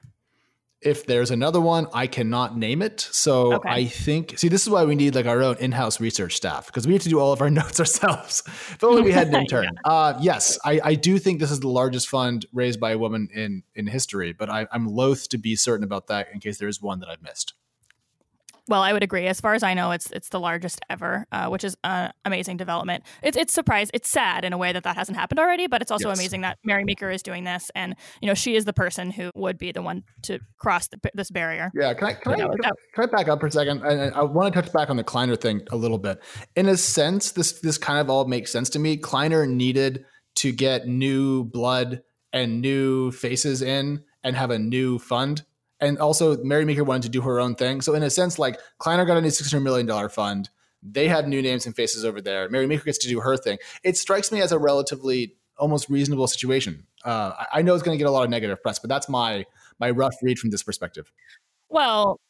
if 0.83 1.07
there's 1.07 1.31
another 1.31 1.61
one, 1.61 1.87
I 1.95 2.07
cannot 2.07 2.57
name 2.57 2.83
it. 2.83 3.01
So 3.01 3.55
okay. 3.55 3.69
I 3.69 3.85
think, 3.87 4.39
see, 4.39 4.49
this 4.49 4.63
is 4.63 4.69
why 4.69 4.85
we 4.85 4.95
need 4.95 5.15
like 5.15 5.27
our 5.27 5.43
own 5.43 5.57
in-house 5.59 6.01
research 6.01 6.37
staff 6.37 6.67
because 6.67 6.87
we 6.87 6.93
have 6.93 7.03
to 7.03 7.09
do 7.09 7.21
all 7.21 7.33
of 7.33 7.41
our 7.41 7.51
notes 7.51 7.79
ourselves. 7.79 8.43
if 8.47 8.83
only 8.83 9.03
we 9.03 9.13
had 9.13 9.29
an 9.29 9.35
intern. 9.43 9.65
yeah. 9.65 9.91
uh, 9.91 10.19
yes, 10.21 10.59
I, 10.65 10.81
I, 10.83 10.95
do 10.95 11.19
think 11.19 11.41
this 11.41 11.51
is 11.51 11.61
the 11.61 11.69
largest 11.69 12.09
fund 12.09 12.47
raised 12.53 12.81
by 12.81 12.93
a 12.93 12.99
woman 12.99 13.29
in 13.33 13.63
in 13.75 13.87
history, 13.87 14.33
but 14.33 14.51
I, 14.51 14.67
I'm 14.73 14.87
loath 14.87 15.29
to 15.31 15.39
be 15.39 15.57
certain 15.57 15.85
about 15.85 16.09
that 16.09 16.29
in 16.33 16.41
case 16.41 16.59
there 16.59 16.69
is 16.69 16.83
one 16.83 17.01
that 17.01 17.09
I've 17.09 17.23
missed. 17.23 17.55
Well, 18.69 18.83
I 18.83 18.93
would 18.93 19.03
agree. 19.03 19.27
As 19.27 19.41
far 19.41 19.55
as 19.55 19.63
I 19.65 19.75
know, 19.75 19.91
it's 19.91 20.11
it's 20.13 20.29
the 20.29 20.39
largest 20.39 20.81
ever, 20.89 21.27
uh, 21.33 21.49
which 21.49 21.65
is 21.65 21.77
an 21.83 22.13
amazing 22.25 22.57
development. 22.57 23.03
It's 23.23 23.37
it's 23.37 23.53
surprise. 23.53 23.91
It's 23.93 24.09
sad 24.09 24.45
in 24.45 24.53
a 24.53 24.59
way 24.59 24.73
that 24.73 24.85
that 24.85 24.97
hasn't 24.97 25.19
happened 25.19 25.41
already, 25.41 25.67
but 25.67 25.83
it's 25.83 25.91
also 25.91 26.09
yes. 26.09 26.19
amazing 26.19 26.43
that 26.43 26.59
Mary 26.65 26.85
Meeker 26.85 27.11
is 27.11 27.25
doing 27.25 27.43
this, 27.43 27.71
and 27.75 27.97
you 28.21 28.29
know 28.29 28.35
she 28.35 28.55
is 28.55 28.65
the 28.65 28.73
person 28.73 29.11
who 29.11 29.31
would 29.35 29.59
be 29.59 29.73
the 29.73 29.83
one 29.83 30.05
to 30.23 30.39
cross 30.59 30.87
the, 30.89 30.99
this 31.13 31.31
barrier. 31.31 31.73
Yeah, 31.75 31.93
can 31.95 32.09
I 32.09 32.13
can, 32.15 32.33
I, 32.33 32.37
can, 32.37 32.51
I, 32.65 32.71
can 32.95 33.05
I 33.05 33.07
back 33.07 33.29
up 33.29 33.41
for 33.41 33.47
a 33.47 33.51
second? 33.51 33.83
I, 33.83 34.09
I 34.09 34.23
want 34.23 34.55
to 34.55 34.63
touch 34.63 34.73
back 34.73 34.91
on 34.91 34.97
the 34.97 35.05
Kleiner 35.05 35.35
thing 35.35 35.63
a 35.73 35.77
little 35.77 35.99
bit. 35.99 36.23
In 36.55 36.69
a 36.69 36.77
sense, 36.77 37.33
this 37.33 37.61
this 37.61 37.79
kind 37.79 37.99
of 37.99 38.09
all 38.11 38.27
makes 38.27 38.53
sense 38.53 38.71
to 38.71 38.79
me. 38.79 38.97
Kleiner 38.97 39.45
needed 39.45 40.05
to 40.37 40.53
get 40.53 40.87
new 40.87 41.43
blood 41.45 42.03
and 42.33 42.61
new 42.61 43.11
faces 43.11 43.61
in 43.61 44.05
and 44.23 44.37
have 44.37 44.51
a 44.51 44.59
new 44.59 45.01
fund 45.01 45.43
and 45.83 45.99
also 45.99 46.43
Mary 46.43 46.65
Meeker 46.65 46.85
wanted 46.85 47.03
to 47.03 47.09
do 47.11 47.21
her 47.21 47.41
own 47.41 47.55
thing. 47.55 47.81
So 47.81 47.95
in 47.95 48.03
a 48.03 48.09
sense, 48.09 48.39
like 48.39 48.59
Kleiner 48.79 49.05
got 49.05 49.19
a 49.19 49.21
new 49.21 49.31
six 49.31 49.51
hundred 49.51 49.65
million 49.65 49.85
dollar 49.85 50.09
fund. 50.09 50.49
They 50.83 51.09
have 51.09 51.29
new 51.29 51.43
names 51.43 51.67
and 51.67 51.77
faces 51.77 52.05
over 52.05 52.21
there. 52.21 52.49
Mary 52.49 52.67
Meeker 52.67 52.85
gets 52.85 52.99
to 52.99 53.09
do 53.09 53.21
her 53.21 53.37
thing. 53.37 53.59
It 53.85 53.97
strikes 53.97 54.33
me 54.33 54.41
as 54.41 54.53
a 54.53 54.59
relatively 54.59 55.37
almost 55.59 55.89
reasonable 55.91 56.27
situation. 56.27 56.87
Uh, 57.05 57.33
I 57.53 57.63
know 57.63 57.75
it's 57.75 57.83
going 57.83 57.97
to 57.97 57.99
get 57.99 58.09
a 58.09 58.11
lot 58.11 58.25
of 58.25 58.31
negative 58.31 58.63
press, 58.63 58.79
but 58.79 58.89
that's 58.89 59.09
my 59.09 59.45
my 59.79 59.91
rough 59.91 60.15
read 60.23 60.39
from 60.39 60.51
this 60.51 60.63
perspective. 60.63 61.13
Well, 61.69 62.21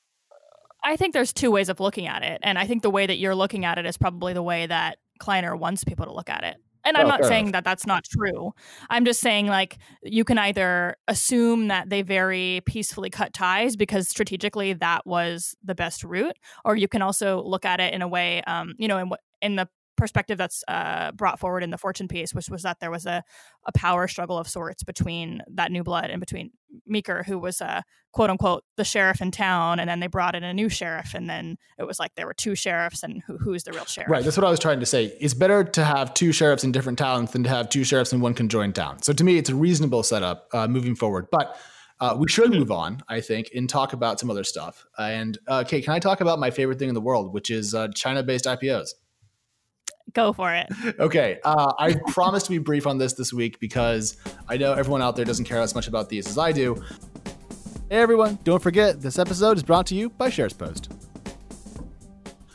I 0.82 0.96
think 0.96 1.12
there's 1.12 1.32
two 1.32 1.50
ways 1.50 1.68
of 1.68 1.78
looking 1.78 2.06
at 2.06 2.22
it, 2.22 2.40
and 2.42 2.58
I 2.58 2.66
think 2.66 2.82
the 2.82 2.90
way 2.90 3.06
that 3.06 3.18
you're 3.18 3.34
looking 3.34 3.64
at 3.64 3.78
it 3.78 3.86
is 3.86 3.96
probably 3.96 4.32
the 4.32 4.42
way 4.42 4.66
that 4.66 4.98
Kleiner 5.18 5.54
wants 5.54 5.84
people 5.84 6.06
to 6.06 6.12
look 6.12 6.30
at 6.30 6.42
it. 6.42 6.56
And 6.84 6.96
I'm 6.96 7.06
oh, 7.06 7.10
not 7.10 7.24
saying 7.24 7.48
enough. 7.48 7.52
that 7.52 7.64
that's 7.64 7.86
not 7.86 8.04
true. 8.04 8.52
I'm 8.90 9.04
just 9.04 9.20
saying 9.20 9.46
like 9.46 9.78
you 10.02 10.24
can 10.24 10.38
either 10.38 10.96
assume 11.08 11.68
that 11.68 11.90
they 11.90 12.02
very 12.02 12.60
peacefully 12.66 13.10
cut 13.10 13.32
ties 13.32 13.76
because 13.76 14.08
strategically 14.08 14.72
that 14.74 15.06
was 15.06 15.54
the 15.62 15.74
best 15.74 16.02
route, 16.04 16.36
or 16.64 16.76
you 16.76 16.88
can 16.88 17.02
also 17.02 17.42
look 17.42 17.64
at 17.64 17.80
it 17.80 17.94
in 17.94 18.02
a 18.02 18.08
way, 18.08 18.42
um, 18.42 18.74
you 18.78 18.88
know, 18.88 18.98
in, 18.98 19.10
in 19.40 19.56
the 19.56 19.68
perspective 19.96 20.38
that's 20.38 20.62
uh, 20.68 21.12
brought 21.12 21.38
forward 21.38 21.62
in 21.62 21.70
the 21.70 21.78
Fortune 21.78 22.08
piece, 22.08 22.34
which 22.34 22.48
was 22.48 22.62
that 22.62 22.80
there 22.80 22.90
was 22.90 23.06
a, 23.06 23.22
a 23.66 23.72
power 23.72 24.08
struggle 24.08 24.38
of 24.38 24.48
sorts 24.48 24.82
between 24.82 25.42
that 25.54 25.70
new 25.70 25.82
blood 25.82 26.10
and 26.10 26.20
between 26.20 26.50
Meeker, 26.86 27.22
who 27.26 27.38
was 27.38 27.60
uh, 27.60 27.82
quote 28.12 28.30
unquote 28.30 28.64
the 28.76 28.84
sheriff 28.84 29.20
in 29.20 29.30
town, 29.30 29.78
and 29.78 29.88
then 29.88 30.00
they 30.00 30.06
brought 30.06 30.34
in 30.34 30.42
a 30.42 30.54
new 30.54 30.68
sheriff, 30.68 31.14
and 31.14 31.28
then 31.28 31.56
it 31.78 31.84
was 31.84 31.98
like 31.98 32.12
there 32.14 32.26
were 32.26 32.34
two 32.34 32.54
sheriffs, 32.54 33.02
and 33.02 33.22
who, 33.26 33.38
who's 33.38 33.64
the 33.64 33.72
real 33.72 33.84
sheriff? 33.84 34.10
Right. 34.10 34.24
That's 34.24 34.36
what 34.36 34.46
I 34.46 34.50
was 34.50 34.60
trying 34.60 34.80
to 34.80 34.86
say. 34.86 35.16
It's 35.20 35.34
better 35.34 35.64
to 35.64 35.84
have 35.84 36.14
two 36.14 36.32
sheriffs 36.32 36.64
in 36.64 36.72
different 36.72 36.98
towns 36.98 37.32
than 37.32 37.42
to 37.44 37.50
have 37.50 37.68
two 37.68 37.84
sheriffs 37.84 38.12
in 38.12 38.20
one 38.20 38.34
conjoined 38.34 38.74
town. 38.74 39.02
So 39.02 39.12
to 39.12 39.24
me, 39.24 39.38
it's 39.38 39.50
a 39.50 39.54
reasonable 39.54 40.02
setup 40.02 40.48
uh, 40.52 40.68
moving 40.68 40.94
forward, 40.94 41.26
but. 41.30 41.56
Uh, 42.00 42.16
we 42.18 42.26
should 42.26 42.50
move 42.50 42.72
on, 42.72 43.00
I 43.08 43.20
think, 43.20 43.50
and 43.54 43.68
talk 43.68 43.92
about 43.92 44.18
some 44.18 44.28
other 44.28 44.42
stuff. 44.42 44.84
And 44.98 45.38
uh, 45.46 45.62
Kate, 45.62 45.84
can 45.84 45.92
I 45.92 46.00
talk 46.00 46.20
about 46.20 46.40
my 46.40 46.50
favorite 46.50 46.80
thing 46.80 46.88
in 46.88 46.96
the 46.96 47.00
world, 47.00 47.32
which 47.32 47.48
is 47.48 47.76
uh, 47.76 47.86
China-based 47.94 48.44
IPOs? 48.44 48.88
Go 50.12 50.32
for 50.32 50.52
it. 50.54 50.66
Okay. 50.98 51.38
Uh, 51.44 51.72
I 51.78 51.94
promise 52.08 52.42
to 52.44 52.50
be 52.50 52.58
brief 52.58 52.86
on 52.86 52.98
this 52.98 53.14
this 53.14 53.32
week 53.32 53.60
because 53.60 54.16
I 54.48 54.56
know 54.56 54.72
everyone 54.72 55.02
out 55.02 55.16
there 55.16 55.24
doesn't 55.24 55.44
care 55.46 55.60
as 55.60 55.74
much 55.74 55.88
about 55.88 56.08
these 56.08 56.26
as 56.26 56.38
I 56.38 56.52
do. 56.52 56.82
Hey, 57.88 57.98
everyone. 57.98 58.38
Don't 58.44 58.62
forget, 58.62 59.00
this 59.00 59.18
episode 59.18 59.56
is 59.56 59.62
brought 59.62 59.86
to 59.86 59.94
you 59.94 60.10
by 60.10 60.30
SharesPost. 60.30 60.88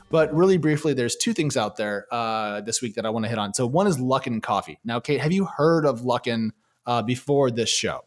But 0.10 0.34
really 0.34 0.58
briefly, 0.58 0.94
there's 0.94 1.16
two 1.16 1.34
things 1.34 1.58
out 1.58 1.75
there 1.75 2.08
uh, 2.12 2.62
this 2.62 2.82
week 2.82 2.96
that 2.96 3.06
I 3.06 3.10
want 3.10 3.25
to 3.25 3.30
hit 3.30 3.38
on. 3.38 3.54
So 3.54 3.68
one 3.68 3.88
is 3.88 3.98
Luckin 3.98 4.42
Coffee. 4.42 4.80
Now, 4.86 5.00
Kate, 5.00 5.20
have 5.20 5.32
you 5.32 5.46
heard 5.46 5.86
of 5.86 6.01
Luckin 6.01 6.51
uh, 6.86 7.01
before 7.01 7.51
this 7.51 7.70
show? 7.70 8.06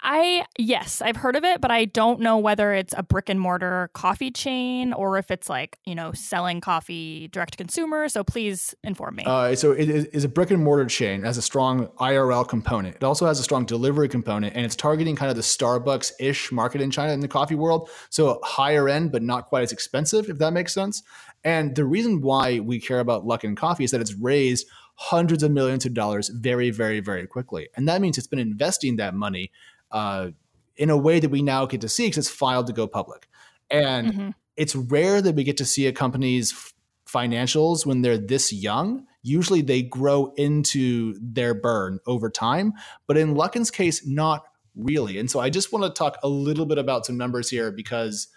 I 0.00 0.46
yes, 0.56 1.02
I've 1.02 1.16
heard 1.16 1.34
of 1.34 1.44
it, 1.44 1.60
but 1.60 1.70
I 1.70 1.84
don't 1.84 2.20
know 2.20 2.38
whether 2.38 2.72
it's 2.72 2.94
a 2.96 3.02
brick 3.02 3.28
and 3.28 3.40
mortar 3.40 3.90
coffee 3.94 4.30
chain 4.30 4.92
or 4.92 5.18
if 5.18 5.30
it's 5.30 5.48
like 5.48 5.78
you 5.84 5.94
know 5.94 6.12
selling 6.12 6.60
coffee 6.60 7.28
direct 7.28 7.52
to 7.52 7.56
consumer. 7.56 8.08
So 8.08 8.22
please 8.22 8.74
inform 8.84 9.16
me. 9.16 9.24
Uh, 9.26 9.54
so 9.54 9.72
it 9.72 9.88
is 9.88 10.24
a 10.24 10.28
brick 10.28 10.50
and 10.50 10.62
mortar 10.62 10.86
chain. 10.86 11.20
It 11.20 11.26
has 11.26 11.36
a 11.36 11.42
strong 11.42 11.88
IRL 11.98 12.48
component. 12.48 12.96
It 12.96 13.04
also 13.04 13.26
has 13.26 13.40
a 13.40 13.42
strong 13.42 13.64
delivery 13.64 14.08
component, 14.08 14.54
and 14.54 14.64
it's 14.64 14.76
targeting 14.76 15.16
kind 15.16 15.30
of 15.30 15.36
the 15.36 15.42
Starbucks 15.42 16.12
ish 16.20 16.52
market 16.52 16.80
in 16.80 16.90
China 16.90 17.12
in 17.12 17.20
the 17.20 17.28
coffee 17.28 17.56
world. 17.56 17.90
So 18.10 18.38
higher 18.44 18.88
end, 18.88 19.10
but 19.10 19.22
not 19.22 19.46
quite 19.46 19.62
as 19.62 19.72
expensive, 19.72 20.28
if 20.28 20.38
that 20.38 20.52
makes 20.52 20.72
sense. 20.72 21.02
And 21.44 21.74
the 21.74 21.84
reason 21.84 22.20
why 22.20 22.60
we 22.60 22.80
care 22.80 23.00
about 23.00 23.24
Luckin 23.24 23.56
Coffee 23.56 23.84
is 23.84 23.90
that 23.90 24.00
it's 24.00 24.14
raised 24.14 24.66
hundreds 24.94 25.42
of 25.42 25.50
millions 25.50 25.86
of 25.86 25.94
dollars 25.94 26.28
very, 26.28 26.70
very, 26.70 27.00
very 27.00 27.26
quickly, 27.26 27.68
and 27.76 27.88
that 27.88 28.00
means 28.00 28.16
it's 28.16 28.26
been 28.26 28.38
investing 28.38 28.96
that 28.96 29.14
money 29.14 29.50
uh, 29.90 30.28
in 30.76 30.90
a 30.90 30.96
way 30.96 31.20
that 31.20 31.30
we 31.30 31.42
now 31.42 31.66
get 31.66 31.80
to 31.82 31.88
see 31.88 32.06
because 32.06 32.18
it's 32.18 32.34
filed 32.34 32.66
to 32.68 32.72
go 32.72 32.86
public. 32.86 33.28
And 33.70 34.12
mm-hmm. 34.12 34.30
it's 34.56 34.74
rare 34.74 35.20
that 35.20 35.34
we 35.34 35.44
get 35.44 35.56
to 35.58 35.64
see 35.64 35.86
a 35.86 35.92
company's 35.92 36.52
f- 36.52 36.74
financials 37.06 37.84
when 37.84 38.02
they're 38.02 38.18
this 38.18 38.52
young. 38.52 39.06
Usually 39.22 39.60
they 39.60 39.82
grow 39.82 40.32
into 40.36 41.18
their 41.20 41.54
burn 41.54 41.98
over 42.06 42.30
time. 42.30 42.72
But 43.06 43.18
in 43.18 43.34
Luckin's 43.34 43.70
case, 43.70 44.06
not 44.06 44.44
really. 44.74 45.18
And 45.18 45.30
so 45.30 45.40
I 45.40 45.50
just 45.50 45.72
want 45.72 45.84
to 45.84 45.90
talk 45.90 46.18
a 46.22 46.28
little 46.28 46.64
bit 46.64 46.78
about 46.78 47.04
some 47.04 47.18
numbers 47.18 47.50
here 47.50 47.70
because, 47.70 48.28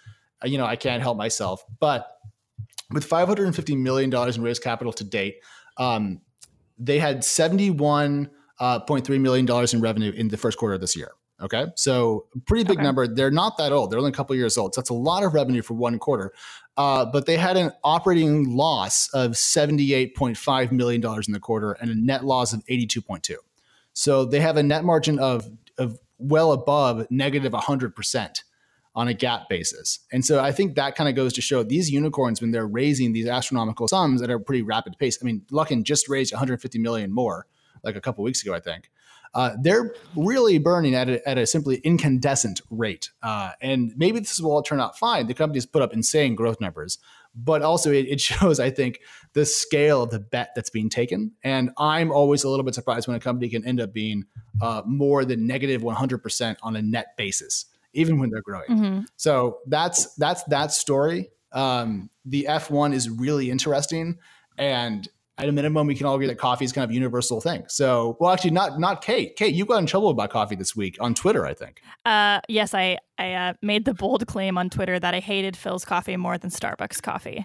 uh, 0.44 0.48
you 0.48 0.58
know, 0.58 0.66
I 0.66 0.76
can't 0.76 1.02
help 1.02 1.16
myself. 1.16 1.64
But 1.78 2.08
with 2.90 3.08
$550 3.08 3.78
million 3.78 4.12
in 4.12 4.42
raised 4.42 4.62
capital 4.62 4.92
to 4.94 5.04
date, 5.04 5.36
um, 5.78 6.20
they 6.78 6.98
had 6.98 7.20
$71.3 7.20 8.30
uh, 8.58 9.18
million 9.18 9.66
in 9.72 9.80
revenue 9.80 10.12
in 10.12 10.28
the 10.28 10.36
first 10.36 10.58
quarter 10.58 10.74
of 10.74 10.80
this 10.80 10.96
year. 10.96 11.12
Okay. 11.42 11.66
So 11.74 12.26
pretty 12.46 12.64
big 12.64 12.78
okay. 12.78 12.84
number. 12.84 13.08
They're 13.08 13.30
not 13.30 13.58
that 13.58 13.72
old. 13.72 13.90
They're 13.90 13.98
only 13.98 14.10
a 14.10 14.14
couple 14.14 14.36
years 14.36 14.56
old. 14.56 14.74
So 14.74 14.80
that's 14.80 14.90
a 14.90 14.94
lot 14.94 15.24
of 15.24 15.34
revenue 15.34 15.62
for 15.62 15.74
one 15.74 15.98
quarter. 15.98 16.32
Uh, 16.76 17.04
but 17.04 17.26
they 17.26 17.36
had 17.36 17.56
an 17.56 17.72
operating 17.82 18.56
loss 18.56 19.08
of 19.12 19.32
$78.5 19.32 20.72
million 20.72 21.04
in 21.04 21.32
the 21.32 21.40
quarter 21.40 21.72
and 21.72 21.90
a 21.90 21.94
net 21.94 22.24
loss 22.24 22.52
of 22.52 22.64
82.2. 22.66 23.34
So 23.92 24.24
they 24.24 24.40
have 24.40 24.56
a 24.56 24.62
net 24.62 24.84
margin 24.84 25.18
of, 25.18 25.50
of 25.78 25.98
well 26.18 26.52
above 26.52 27.06
negative 27.10 27.52
100% 27.52 28.42
on 28.94 29.08
a 29.08 29.14
GAAP 29.14 29.48
basis. 29.48 30.00
And 30.12 30.24
so 30.24 30.38
I 30.40 30.52
think 30.52 30.76
that 30.76 30.94
kind 30.94 31.08
of 31.08 31.16
goes 31.16 31.32
to 31.34 31.40
show 31.40 31.62
these 31.62 31.90
unicorns, 31.90 32.40
when 32.40 32.52
they're 32.52 32.66
raising 32.66 33.12
these 33.12 33.26
astronomical 33.26 33.88
sums 33.88 34.22
at 34.22 34.30
a 34.30 34.38
pretty 34.38 34.62
rapid 34.62 34.98
pace. 34.98 35.18
I 35.20 35.24
mean, 35.24 35.42
Luckin 35.50 35.82
just 35.82 36.08
raised 36.08 36.32
150 36.32 36.78
million 36.78 37.12
more 37.12 37.46
like 37.82 37.96
a 37.96 38.00
couple 38.00 38.22
weeks 38.22 38.42
ago, 38.42 38.54
I 38.54 38.60
think 38.60 38.90
uh, 39.34 39.52
they're 39.60 39.94
really 40.14 40.58
burning 40.58 40.94
at 40.94 41.08
a, 41.08 41.28
at 41.28 41.38
a 41.38 41.46
simply 41.46 41.76
incandescent 41.78 42.60
rate. 42.70 43.10
Uh, 43.22 43.52
and 43.60 43.92
maybe 43.96 44.18
this 44.18 44.40
will 44.40 44.52
all 44.52 44.62
turn 44.62 44.80
out 44.80 44.98
fine. 44.98 45.26
The 45.26 45.34
company's 45.34 45.66
put 45.66 45.82
up 45.82 45.92
insane 45.92 46.34
growth 46.34 46.60
numbers, 46.60 46.98
but 47.34 47.62
also 47.62 47.90
it, 47.90 48.06
it, 48.08 48.20
shows, 48.20 48.60
I 48.60 48.70
think, 48.70 49.00
the 49.32 49.46
scale 49.46 50.02
of 50.02 50.10
the 50.10 50.18
bet 50.18 50.50
that's 50.54 50.70
being 50.70 50.90
taken. 50.90 51.32
And 51.42 51.70
I'm 51.78 52.12
always 52.12 52.44
a 52.44 52.48
little 52.48 52.64
bit 52.64 52.74
surprised 52.74 53.08
when 53.08 53.16
a 53.16 53.20
company 53.20 53.48
can 53.48 53.64
end 53.64 53.80
up 53.80 53.92
being 53.92 54.24
uh, 54.60 54.82
more 54.84 55.24
than 55.24 55.46
negative 55.46 55.82
100% 55.82 56.56
on 56.62 56.76
a 56.76 56.82
net 56.82 57.16
basis, 57.16 57.66
even 57.94 58.18
when 58.18 58.30
they're 58.30 58.42
growing. 58.42 58.68
Mm-hmm. 58.68 59.00
So 59.16 59.58
that's 59.66 60.14
that's 60.16 60.42
that 60.44 60.72
story. 60.72 61.30
Um, 61.52 62.10
the 62.24 62.46
F1 62.48 62.94
is 62.94 63.08
really 63.08 63.50
interesting. 63.50 64.18
And 64.58 65.08
at 65.42 65.48
a 65.48 65.52
minimum, 65.52 65.88
we 65.88 65.94
can 65.94 66.06
all 66.06 66.14
agree 66.14 66.28
that 66.28 66.38
coffee 66.38 66.64
is 66.64 66.72
kind 66.72 66.84
of 66.84 66.90
a 66.90 66.94
universal 66.94 67.40
thing. 67.40 67.64
So, 67.68 68.16
well, 68.20 68.32
actually, 68.32 68.52
not 68.52 68.78
not 68.78 69.02
Kate. 69.02 69.34
Kate, 69.36 69.54
you 69.54 69.66
got 69.66 69.78
in 69.78 69.86
trouble 69.86 70.10
about 70.10 70.30
coffee 70.30 70.54
this 70.54 70.76
week 70.76 70.96
on 71.00 71.14
Twitter, 71.14 71.44
I 71.44 71.54
think. 71.54 71.80
Uh, 72.04 72.40
yes, 72.48 72.74
I 72.74 72.98
I 73.18 73.32
uh, 73.32 73.52
made 73.60 73.84
the 73.84 73.94
bold 73.94 74.26
claim 74.26 74.56
on 74.56 74.70
Twitter 74.70 75.00
that 75.00 75.14
I 75.14 75.20
hated 75.20 75.54
Philz 75.54 75.84
coffee 75.84 76.16
more 76.16 76.38
than 76.38 76.50
Starbucks 76.50 77.02
coffee. 77.02 77.44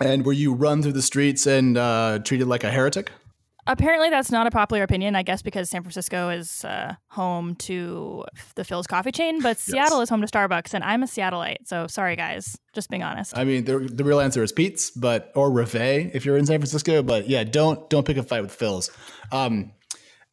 And 0.00 0.26
were 0.26 0.32
you 0.32 0.52
run 0.52 0.82
through 0.82 0.92
the 0.92 1.02
streets 1.02 1.46
and 1.46 1.78
uh, 1.78 2.18
treated 2.24 2.48
like 2.48 2.64
a 2.64 2.70
heretic? 2.70 3.12
Apparently, 3.66 4.10
that's 4.10 4.30
not 4.30 4.46
a 4.46 4.50
popular 4.50 4.82
opinion. 4.82 5.16
I 5.16 5.22
guess 5.22 5.42
because 5.42 5.70
San 5.70 5.82
Francisco 5.82 6.28
is 6.28 6.64
uh, 6.64 6.94
home 7.08 7.54
to 7.56 8.24
the 8.54 8.62
Philz 8.62 8.86
coffee 8.86 9.12
chain, 9.12 9.40
but 9.40 9.56
yes. 9.56 9.60
Seattle 9.60 10.00
is 10.00 10.08
home 10.08 10.20
to 10.20 10.26
Starbucks, 10.26 10.74
and 10.74 10.84
I'm 10.84 11.02
a 11.02 11.06
Seattleite. 11.06 11.66
So 11.66 11.86
sorry, 11.86 12.16
guys. 12.16 12.56
Just 12.74 12.90
being 12.90 13.02
honest. 13.02 13.36
I 13.36 13.44
mean, 13.44 13.64
the, 13.64 13.78
the 13.78 14.04
real 14.04 14.20
answer 14.20 14.42
is 14.42 14.52
Pete's, 14.52 14.90
but 14.90 15.32
or 15.34 15.50
Reveille 15.50 16.10
if 16.12 16.26
you're 16.26 16.36
in 16.36 16.46
San 16.46 16.58
Francisco. 16.58 17.02
But 17.02 17.28
yeah, 17.28 17.44
don't 17.44 17.88
don't 17.90 18.06
pick 18.06 18.16
a 18.16 18.22
fight 18.22 18.42
with 18.42 18.56
Philz. 18.56 18.90
Um, 19.32 19.72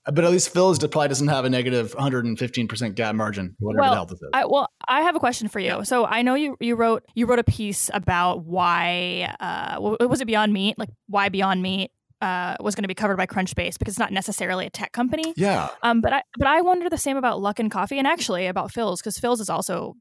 but 0.06 0.26
at 0.26 0.32
least 0.32 0.54
Philz 0.54 0.80
probably 0.92 1.08
doesn't 1.08 1.30
have 1.30 1.46
a 1.46 1.50
negative 1.50 1.96
115% 1.96 2.36
GAAP 2.36 3.16
margin, 3.16 3.56
whatever 3.60 3.82
well, 3.82 3.90
the 3.90 3.96
hell 3.96 4.06
this 4.06 4.22
is. 4.22 4.30
I, 4.34 4.46
well, 4.46 4.70
I 4.86 5.02
have 5.02 5.16
a 5.16 5.20
question 5.20 5.48
for 5.48 5.60
you. 5.60 5.68
Yeah. 5.68 5.84
So 5.84 6.06
I 6.06 6.24
know 6.24 6.36
you 6.36 6.58
you 6.60 6.76
wrote 6.76 7.04
you 7.16 7.26
wrote 7.26 7.40
a 7.40 7.44
piece 7.44 7.90
about 7.94 8.44
why 8.44 9.34
uh, 9.40 9.78
was 9.80 10.20
it 10.20 10.26
Beyond 10.26 10.52
Meat, 10.52 10.78
like 10.78 10.90
why 11.08 11.30
Beyond 11.30 11.62
Meat 11.62 11.92
uh, 12.24 12.56
was 12.62 12.74
going 12.74 12.84
to 12.84 12.88
be 12.88 12.96
covered 12.96 13.18
by 13.18 13.26
Crunchbase 13.26 13.78
because 13.78 13.96
it's 13.96 14.00
not 14.00 14.14
necessarily 14.14 14.66
a 14.66 14.70
tech 14.70 14.94
company. 14.94 15.34
Yeah. 15.36 15.68
Um, 15.82 16.00
but 16.00 16.14
I 16.14 16.24
but 16.38 16.48
I 16.48 16.62
wonder 16.62 16.90
the 16.90 16.98
same 16.98 17.18
about 17.18 17.40
Luckin 17.40 17.70
Coffee 17.70 18.00
and 18.00 18.08
actually 18.08 18.48
about 18.48 18.72
Philz 18.72 19.00
because 19.00 19.18
Philz 19.18 19.42
is 19.42 19.50
also 19.50 19.96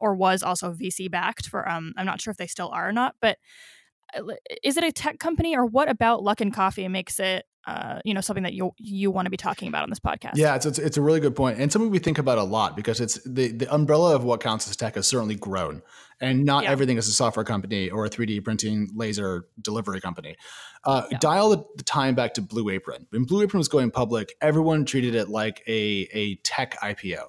or 0.00 0.14
was 0.14 0.42
also 0.42 0.72
VC 0.72 1.10
backed 1.10 1.46
for 1.46 1.68
um 1.68 1.92
I'm 1.98 2.06
not 2.06 2.22
sure 2.22 2.30
if 2.30 2.38
they 2.38 2.46
still 2.46 2.70
are 2.70 2.88
or 2.88 2.92
not, 2.92 3.16
but 3.20 3.36
uh, 4.16 4.22
is 4.64 4.78
it 4.78 4.84
a 4.84 4.90
tech 4.90 5.18
company 5.18 5.54
or 5.54 5.66
what 5.66 5.90
about 5.90 6.20
Luckin 6.20 6.54
Coffee 6.54 6.88
makes 6.88 7.20
it 7.20 7.44
uh, 7.66 8.00
you 8.04 8.12
know 8.12 8.20
something 8.20 8.42
that 8.42 8.54
you 8.54 8.72
you 8.76 9.10
want 9.10 9.26
to 9.26 9.30
be 9.30 9.36
talking 9.36 9.68
about 9.68 9.84
on 9.84 9.90
this 9.90 10.00
podcast. 10.00 10.32
Yeah, 10.34 10.56
it's, 10.56 10.66
it's, 10.66 10.78
it's 10.78 10.96
a 10.96 11.02
really 11.02 11.20
good 11.20 11.36
point 11.36 11.58
and 11.58 11.70
something 11.70 11.90
we 11.90 11.98
think 11.98 12.18
about 12.18 12.38
a 12.38 12.42
lot 12.42 12.76
because 12.76 13.00
it's 13.00 13.22
the 13.24 13.52
the 13.52 13.72
umbrella 13.72 14.16
of 14.16 14.24
what 14.24 14.40
counts 14.40 14.68
as 14.68 14.76
tech 14.76 14.96
has 14.96 15.06
certainly 15.06 15.36
grown, 15.36 15.82
and 16.20 16.44
not 16.44 16.64
yeah. 16.64 16.70
everything 16.70 16.96
is 16.96 17.06
a 17.06 17.12
software 17.12 17.44
company 17.44 17.88
or 17.88 18.04
a 18.04 18.10
3D 18.10 18.42
printing 18.42 18.88
laser 18.94 19.46
delivery 19.60 20.00
company. 20.00 20.36
Uh, 20.84 21.04
yeah. 21.10 21.18
Dial 21.20 21.50
the, 21.50 21.64
the, 21.76 21.84
time 21.84 22.16
back 22.16 22.34
to 22.34 22.42
Blue 22.42 22.68
Apron. 22.68 23.06
When 23.10 23.24
Blue 23.24 23.42
Apron 23.42 23.58
was 23.58 23.68
going 23.68 23.92
public, 23.92 24.34
everyone 24.40 24.84
treated 24.84 25.14
it 25.14 25.28
like 25.28 25.62
a 25.68 26.08
a 26.12 26.36
tech 26.36 26.78
IPO. 26.80 27.22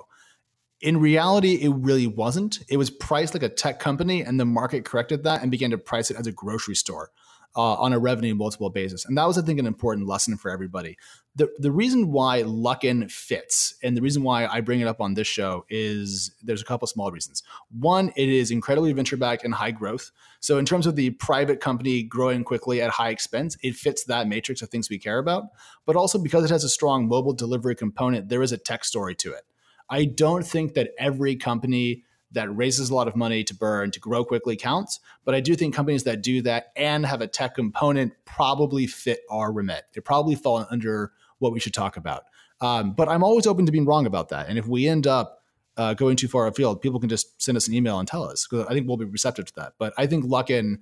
In 0.82 0.98
reality, 1.00 1.54
it 1.62 1.70
really 1.70 2.08
wasn't. 2.08 2.60
It 2.68 2.78
was 2.78 2.90
priced 2.90 3.34
like 3.36 3.44
a 3.44 3.50
tech 3.50 3.80
company, 3.80 4.24
and 4.24 4.40
the 4.40 4.46
market 4.46 4.84
corrected 4.84 5.24
that 5.24 5.44
and 5.44 5.52
began 5.52 5.70
to 5.70 5.78
price 5.78 6.10
it 6.10 6.18
as 6.18 6.26
a 6.26 6.32
grocery 6.32 6.76
store 6.76 7.12
uh, 7.56 7.76
on 7.76 7.94
a 7.94 8.00
revenue 8.00 8.34
multiple 8.34 8.70
basis. 8.70 9.06
And 9.06 9.18
that 9.18 9.28
was, 9.28 9.38
I 9.38 9.42
think, 9.42 9.60
an 9.60 9.68
important 9.68 10.08
lesson 10.08 10.38
for 10.38 10.50
everybody. 10.50 10.98
The, 11.36 11.50
the 11.58 11.72
reason 11.72 12.12
why 12.12 12.44
Luckin 12.44 13.10
fits 13.10 13.76
and 13.82 13.98
the 13.98 14.02
reason 14.02 14.24
why 14.24 14.46
I 14.46 14.62
bring 14.62 14.82
it 14.82 14.88
up 14.88 15.02
on 15.02 15.14
this 15.14 15.28
show 15.28 15.66
is 15.70 16.32
there's 16.44 16.62
a 16.62 16.66
couple 16.66 16.88
small 16.88 17.12
reasons. 17.12 17.44
One, 17.72 18.12
it 18.16 18.30
is 18.30 18.52
incredibly 18.52 18.92
venture 18.94 19.18
backed 19.18 19.44
and 19.44 19.54
high 19.54 19.72
growth. 19.72 20.12
So, 20.40 20.58
in 20.58 20.66
terms 20.66 20.86
of 20.86 20.96
the 20.96 21.12
private 21.12 21.60
company 21.60 22.04
growing 22.04 22.44
quickly 22.44 22.82
at 22.82 22.92
high 22.92 23.10
expense, 23.10 23.58
it 23.64 23.76
fits 23.76 24.06
that 24.06 24.28
matrix 24.28 24.62
of 24.62 24.70
things 24.70 24.90
we 24.90 25.00
care 25.00 25.20
about. 25.20 25.46
But 25.86 25.96
also 25.96 26.20
because 26.20 26.44
it 26.44 26.52
has 26.52 26.64
a 26.64 26.70
strong 26.70 27.08
mobile 27.08 27.34
delivery 27.34 27.76
component, 27.76 28.30
there 28.30 28.44
is 28.44 28.52
a 28.52 28.58
tech 28.58 28.84
story 28.84 29.16
to 29.16 29.32
it. 29.32 29.44
I 29.90 30.06
don't 30.06 30.46
think 30.46 30.74
that 30.74 30.92
every 30.98 31.36
company 31.36 32.04
that 32.34 32.56
raises 32.56 32.90
a 32.90 32.96
lot 32.96 33.08
of 33.08 33.16
money 33.16 33.44
to 33.44 33.56
burn 33.56 33.92
to 33.92 34.00
grow 34.00 34.26
quickly 34.26 34.56
counts. 34.56 35.00
But 35.26 35.36
I 35.36 35.40
do 35.40 35.56
think 35.56 35.74
companies 35.74 36.04
that 36.04 36.22
do 36.22 36.42
that 36.42 36.72
and 36.76 37.06
have 37.06 37.22
a 37.22 37.28
tech 37.28 37.56
component 37.56 38.14
probably 38.26 38.88
fit 38.88 39.22
our 39.30 39.52
remit. 39.52 39.84
They 39.94 40.02
probably 40.02 40.36
fall 40.36 40.66
under 40.70 41.12
what 41.40 41.54
we 41.54 41.60
should 41.60 41.74
talk 41.74 41.98
about. 41.98 42.24
Um, 42.62 42.94
but 42.94 43.10
I'm 43.10 43.24
always 43.24 43.48
open 43.48 43.66
to 43.66 43.72
being 43.72 43.86
wrong 43.86 44.06
about 44.06 44.30
that. 44.30 44.48
And 44.50 44.58
if 44.58 44.68
we 44.68 44.88
end 44.88 45.08
up 45.08 45.42
uh, 45.76 45.94
going 45.94 46.16
too 46.16 46.28
far 46.28 46.48
afield, 46.48 46.82
people 46.82 47.00
can 47.00 47.10
just 47.10 47.42
send 47.42 47.58
us 47.58 47.68
an 47.68 47.74
email 47.74 48.00
and 48.00 48.08
tell 48.08 48.24
us 48.24 48.48
because 48.48 48.66
I 48.68 48.74
think 48.74 48.88
we'll 48.88 48.98
be 48.98 49.06
receptive 49.06 49.46
to 49.48 49.56
that. 49.56 49.74
But 49.78 49.94
I 49.98 50.08
think 50.08 50.26
Luckin 50.26 50.80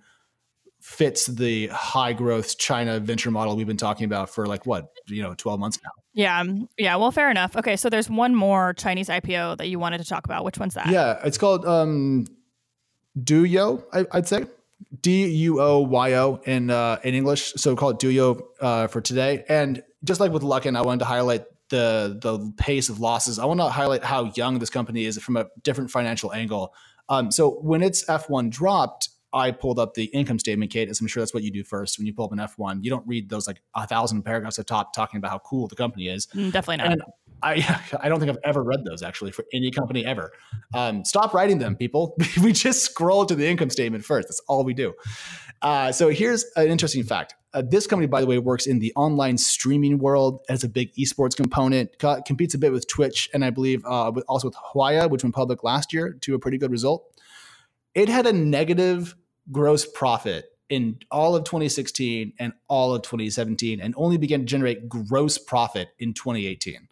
fits 0.81 1.27
the 1.27 1.67
high 1.67 2.13
growth 2.13 2.57
China 2.57 2.99
venture 2.99 3.31
model 3.31 3.55
we've 3.55 3.67
been 3.67 3.77
talking 3.77 4.05
about 4.05 4.29
for 4.29 4.45
like 4.47 4.65
what, 4.65 4.91
you 5.07 5.21
know, 5.21 5.33
12 5.35 5.59
months 5.59 5.79
now. 5.83 5.91
Yeah. 6.13 6.39
Um, 6.39 6.67
yeah. 6.77 6.95
Well, 6.95 7.11
fair 7.11 7.31
enough. 7.31 7.55
Okay. 7.55 7.75
So 7.75 7.89
there's 7.89 8.09
one 8.09 8.35
more 8.35 8.73
Chinese 8.73 9.07
IPO 9.07 9.57
that 9.57 9.69
you 9.69 9.79
wanted 9.79 9.99
to 9.99 10.05
talk 10.05 10.25
about. 10.25 10.43
Which 10.43 10.57
one's 10.57 10.73
that? 10.73 10.87
Yeah. 10.87 11.19
It's 11.23 11.37
called 11.37 11.65
um, 11.65 12.25
Douyu, 13.17 13.83
I, 13.93 14.05
would 14.13 14.27
say. 14.27 14.45
D 15.01 15.27
U 15.27 15.61
O 15.61 15.79
Y 15.79 16.13
O 16.13 16.41
in 16.45 16.69
uh, 16.69 16.99
in 17.03 17.13
English, 17.13 17.53
so 17.53 17.75
call 17.75 17.91
it 17.91 17.99
Douyu 17.99 18.41
uh, 18.59 18.87
for 18.87 18.99
today. 18.99 19.45
And 19.47 19.83
just 20.03 20.19
like 20.19 20.31
with 20.31 20.41
Luckin, 20.41 20.75
I 20.75 20.81
wanted 20.81 20.99
to 20.99 21.05
highlight 21.05 21.45
the 21.69 22.17
the 22.21 22.51
pace 22.57 22.89
of 22.89 22.99
losses. 22.99 23.39
I 23.39 23.45
want 23.45 23.59
to 23.59 23.69
highlight 23.69 24.03
how 24.03 24.31
young 24.35 24.59
this 24.59 24.69
company 24.69 25.05
is 25.05 25.17
from 25.19 25.37
a 25.37 25.47
different 25.63 25.91
financial 25.91 26.33
angle. 26.33 26.73
Um, 27.09 27.31
so 27.31 27.51
when 27.61 27.81
its 27.83 28.05
F1 28.05 28.49
dropped, 28.49 29.09
I 29.33 29.51
pulled 29.51 29.79
up 29.79 29.93
the 29.93 30.05
income 30.05 30.39
statement, 30.39 30.71
Kate, 30.71 30.89
as 30.89 30.99
I'm 30.99 31.07
sure 31.07 31.21
that's 31.21 31.33
what 31.33 31.43
you 31.43 31.51
do 31.51 31.63
first 31.63 31.97
when 31.97 32.05
you 32.05 32.13
pull 32.13 32.25
up 32.25 32.31
an 32.33 32.39
F1. 32.39 32.83
You 32.83 32.89
don't 32.89 33.07
read 33.07 33.29
those 33.29 33.47
like 33.47 33.61
a 33.75 33.87
thousand 33.87 34.23
paragraphs 34.23 34.59
at 34.59 34.67
top 34.67 34.93
talking 34.93 35.17
about 35.17 35.31
how 35.31 35.39
cool 35.39 35.67
the 35.67 35.75
company 35.75 36.07
is. 36.07 36.27
Mm, 36.27 36.51
definitely 36.51 36.77
not. 36.77 36.91
And 36.91 37.01
I 37.43 37.81
I 38.01 38.09
don't 38.09 38.19
think 38.19 38.31
I've 38.31 38.37
ever 38.43 38.63
read 38.63 38.83
those 38.85 39.01
actually 39.01 39.31
for 39.31 39.45
any 39.53 39.71
company 39.71 40.05
ever. 40.05 40.31
Um, 40.73 41.05
stop 41.05 41.33
writing 41.33 41.59
them, 41.59 41.75
people. 41.75 42.15
we 42.43 42.51
just 42.51 42.83
scroll 42.83 43.25
to 43.25 43.35
the 43.35 43.47
income 43.47 43.69
statement 43.69 44.05
first. 44.05 44.27
That's 44.27 44.41
all 44.47 44.63
we 44.63 44.73
do. 44.73 44.93
Uh, 45.61 45.91
so 45.91 46.09
here's 46.09 46.45
an 46.55 46.67
interesting 46.67 47.03
fact. 47.03 47.35
Uh, 47.53 47.61
this 47.67 47.85
company, 47.85 48.07
by 48.07 48.21
the 48.21 48.27
way, 48.27 48.37
works 48.37 48.65
in 48.65 48.79
the 48.79 48.91
online 48.95 49.37
streaming 49.37 49.99
world 49.99 50.39
as 50.49 50.63
a 50.63 50.69
big 50.69 50.93
esports 50.95 51.35
component. 51.35 51.99
Co- 51.99 52.21
competes 52.25 52.53
a 52.53 52.57
bit 52.57 52.71
with 52.71 52.87
Twitch, 52.87 53.29
and 53.33 53.43
I 53.43 53.49
believe 53.49 53.85
uh, 53.85 54.11
with, 54.13 54.23
also 54.27 54.47
with 54.47 54.55
Huya, 54.73 55.09
which 55.09 55.23
went 55.23 55.35
public 55.35 55.63
last 55.63 55.93
year 55.93 56.17
to 56.21 56.33
a 56.33 56.39
pretty 56.39 56.57
good 56.57 56.71
result. 56.71 57.05
It 57.93 58.07
had 58.07 58.25
a 58.25 58.33
negative 58.33 59.15
gross 59.51 59.85
profit 59.85 60.45
in 60.69 60.97
all 61.11 61.35
of 61.35 61.43
2016 61.43 62.33
and 62.39 62.53
all 62.67 62.93
of 62.93 63.01
2017, 63.01 63.81
and 63.81 63.93
only 63.97 64.17
began 64.17 64.39
to 64.39 64.45
generate 64.45 64.87
gross 64.87 65.37
profit 65.37 65.89
in 65.99 66.13
2018. 66.13 66.87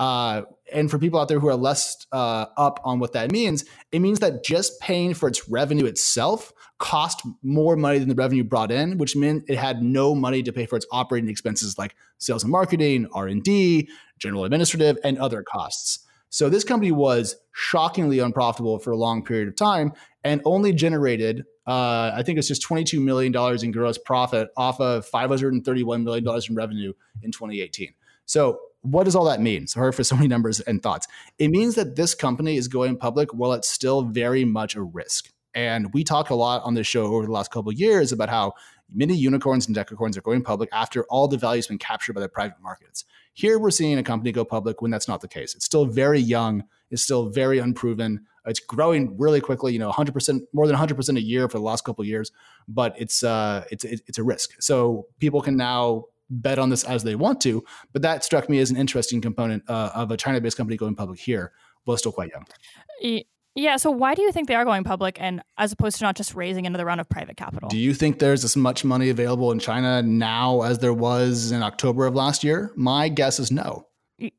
Uh, 0.00 0.42
and 0.72 0.90
for 0.90 0.98
people 0.98 1.20
out 1.20 1.28
there 1.28 1.38
who 1.38 1.48
are 1.48 1.56
less 1.56 2.06
uh, 2.10 2.46
up 2.56 2.80
on 2.84 2.98
what 2.98 3.12
that 3.12 3.30
means, 3.30 3.66
it 3.92 3.98
means 3.98 4.18
that 4.20 4.42
just 4.42 4.80
paying 4.80 5.12
for 5.12 5.28
its 5.28 5.48
revenue 5.48 5.84
itself 5.84 6.52
cost 6.78 7.20
more 7.42 7.76
money 7.76 7.98
than 7.98 8.08
the 8.08 8.14
revenue 8.14 8.42
brought 8.42 8.72
in, 8.72 8.96
which 8.96 9.14
meant 9.14 9.44
it 9.46 9.58
had 9.58 9.82
no 9.82 10.14
money 10.14 10.42
to 10.42 10.52
pay 10.52 10.64
for 10.64 10.76
its 10.76 10.86
operating 10.90 11.28
expenses 11.28 11.76
like 11.76 11.94
sales 12.16 12.42
and 12.42 12.50
marketing, 12.50 13.06
R 13.12 13.28
and 13.28 13.42
D, 13.42 13.90
general 14.18 14.44
administrative, 14.44 14.96
and 15.04 15.18
other 15.18 15.42
costs. 15.42 16.00
So 16.30 16.48
this 16.48 16.64
company 16.64 16.92
was 16.92 17.36
shockingly 17.52 18.20
unprofitable 18.20 18.78
for 18.78 18.92
a 18.92 18.96
long 18.96 19.22
period 19.22 19.48
of 19.48 19.56
time 19.56 19.92
and 20.24 20.40
only 20.46 20.72
generated, 20.72 21.44
uh, 21.70 22.10
I 22.16 22.24
think 22.24 22.36
it's 22.36 22.48
just 22.48 22.66
$22 22.66 23.00
million 23.00 23.32
in 23.62 23.70
gross 23.70 23.96
profit 23.96 24.48
off 24.56 24.80
of 24.80 25.08
$531 25.08 26.02
million 26.02 26.42
in 26.48 26.54
revenue 26.56 26.92
in 27.22 27.30
2018. 27.30 27.94
So 28.26 28.58
what 28.80 29.04
does 29.04 29.14
all 29.14 29.24
that 29.26 29.40
mean? 29.40 29.68
Sorry 29.68 29.92
for 29.92 30.02
so 30.02 30.16
many 30.16 30.26
numbers 30.26 30.58
and 30.58 30.82
thoughts. 30.82 31.06
It 31.38 31.48
means 31.48 31.76
that 31.76 31.94
this 31.94 32.12
company 32.12 32.56
is 32.56 32.66
going 32.66 32.96
public 32.96 33.32
while 33.32 33.52
it's 33.52 33.68
still 33.68 34.02
very 34.02 34.44
much 34.44 34.74
a 34.74 34.82
risk. 34.82 35.30
And 35.54 35.94
we 35.94 36.02
talk 36.02 36.30
a 36.30 36.34
lot 36.34 36.60
on 36.64 36.74
this 36.74 36.88
show 36.88 37.06
over 37.06 37.26
the 37.26 37.32
last 37.32 37.52
couple 37.52 37.70
of 37.70 37.78
years 37.78 38.10
about 38.10 38.30
how 38.30 38.54
many 38.92 39.14
unicorns 39.14 39.68
and 39.68 39.76
decacorns 39.76 40.16
are 40.16 40.22
going 40.22 40.42
public 40.42 40.68
after 40.72 41.04
all 41.04 41.28
the 41.28 41.38
value 41.38 41.58
has 41.58 41.68
been 41.68 41.78
captured 41.78 42.14
by 42.14 42.20
the 42.20 42.28
private 42.28 42.60
markets. 42.60 43.04
Here 43.32 43.60
we're 43.60 43.70
seeing 43.70 43.96
a 43.96 44.02
company 44.02 44.32
go 44.32 44.44
public 44.44 44.82
when 44.82 44.90
that's 44.90 45.06
not 45.06 45.20
the 45.20 45.28
case. 45.28 45.54
It's 45.54 45.66
still 45.66 45.84
very 45.84 46.18
young, 46.18 46.64
it's 46.90 47.02
still 47.02 47.28
very 47.28 47.60
unproven. 47.60 48.26
It's 48.46 48.60
growing 48.60 49.16
really 49.18 49.40
quickly, 49.40 49.72
you 49.72 49.78
know, 49.78 49.90
100% 49.90 50.40
more 50.52 50.66
than 50.66 50.76
100% 50.76 51.16
a 51.16 51.20
year 51.20 51.48
for 51.48 51.58
the 51.58 51.64
last 51.64 51.84
couple 51.84 52.02
of 52.02 52.08
years, 52.08 52.32
but 52.68 52.94
it's 52.98 53.22
uh 53.22 53.64
it's 53.70 53.84
it's 53.84 54.18
a 54.18 54.22
risk. 54.22 54.60
So 54.60 55.06
people 55.18 55.42
can 55.42 55.56
now 55.56 56.04
bet 56.30 56.58
on 56.58 56.70
this 56.70 56.84
as 56.84 57.02
they 57.02 57.14
want 57.14 57.40
to. 57.42 57.64
But 57.92 58.02
that 58.02 58.24
struck 58.24 58.48
me 58.48 58.58
as 58.60 58.70
an 58.70 58.76
interesting 58.76 59.20
component 59.20 59.68
uh, 59.68 59.90
of 59.94 60.10
a 60.10 60.16
China 60.16 60.40
based 60.40 60.56
company 60.56 60.76
going 60.76 60.94
public 60.94 61.18
here, 61.18 61.52
while 61.84 61.96
still 61.96 62.12
quite 62.12 62.30
young. 62.30 63.24
Yeah. 63.56 63.76
So 63.76 63.90
why 63.90 64.14
do 64.14 64.22
you 64.22 64.30
think 64.30 64.46
they 64.46 64.54
are 64.54 64.64
going 64.64 64.84
public 64.84 65.20
and 65.20 65.42
as 65.58 65.72
opposed 65.72 65.98
to 65.98 66.04
not 66.04 66.16
just 66.16 66.34
raising 66.34 66.66
another 66.66 66.84
round 66.84 67.00
of 67.00 67.08
private 67.08 67.36
capital? 67.36 67.68
Do 67.68 67.78
you 67.78 67.94
think 67.94 68.20
there's 68.20 68.44
as 68.44 68.56
much 68.56 68.84
money 68.84 69.10
available 69.10 69.50
in 69.50 69.58
China 69.58 70.02
now 70.02 70.62
as 70.62 70.78
there 70.78 70.94
was 70.94 71.50
in 71.50 71.62
October 71.62 72.06
of 72.06 72.14
last 72.14 72.44
year? 72.44 72.72
My 72.76 73.08
guess 73.08 73.40
is 73.40 73.50
no. 73.50 73.86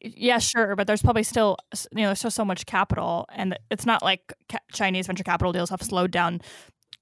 Yeah, 0.01 0.37
sure, 0.37 0.75
but 0.75 0.85
there's 0.87 1.01
probably 1.01 1.23
still 1.23 1.57
you 1.91 2.03
know 2.03 2.09
there's 2.09 2.19
still 2.19 2.31
so 2.31 2.45
much 2.45 2.65
capital, 2.65 3.25
and 3.33 3.57
it's 3.69 3.85
not 3.85 4.03
like 4.03 4.33
Chinese 4.71 5.07
venture 5.07 5.23
capital 5.23 5.51
deals 5.51 5.69
have 5.71 5.81
slowed 5.81 6.11
down 6.11 6.41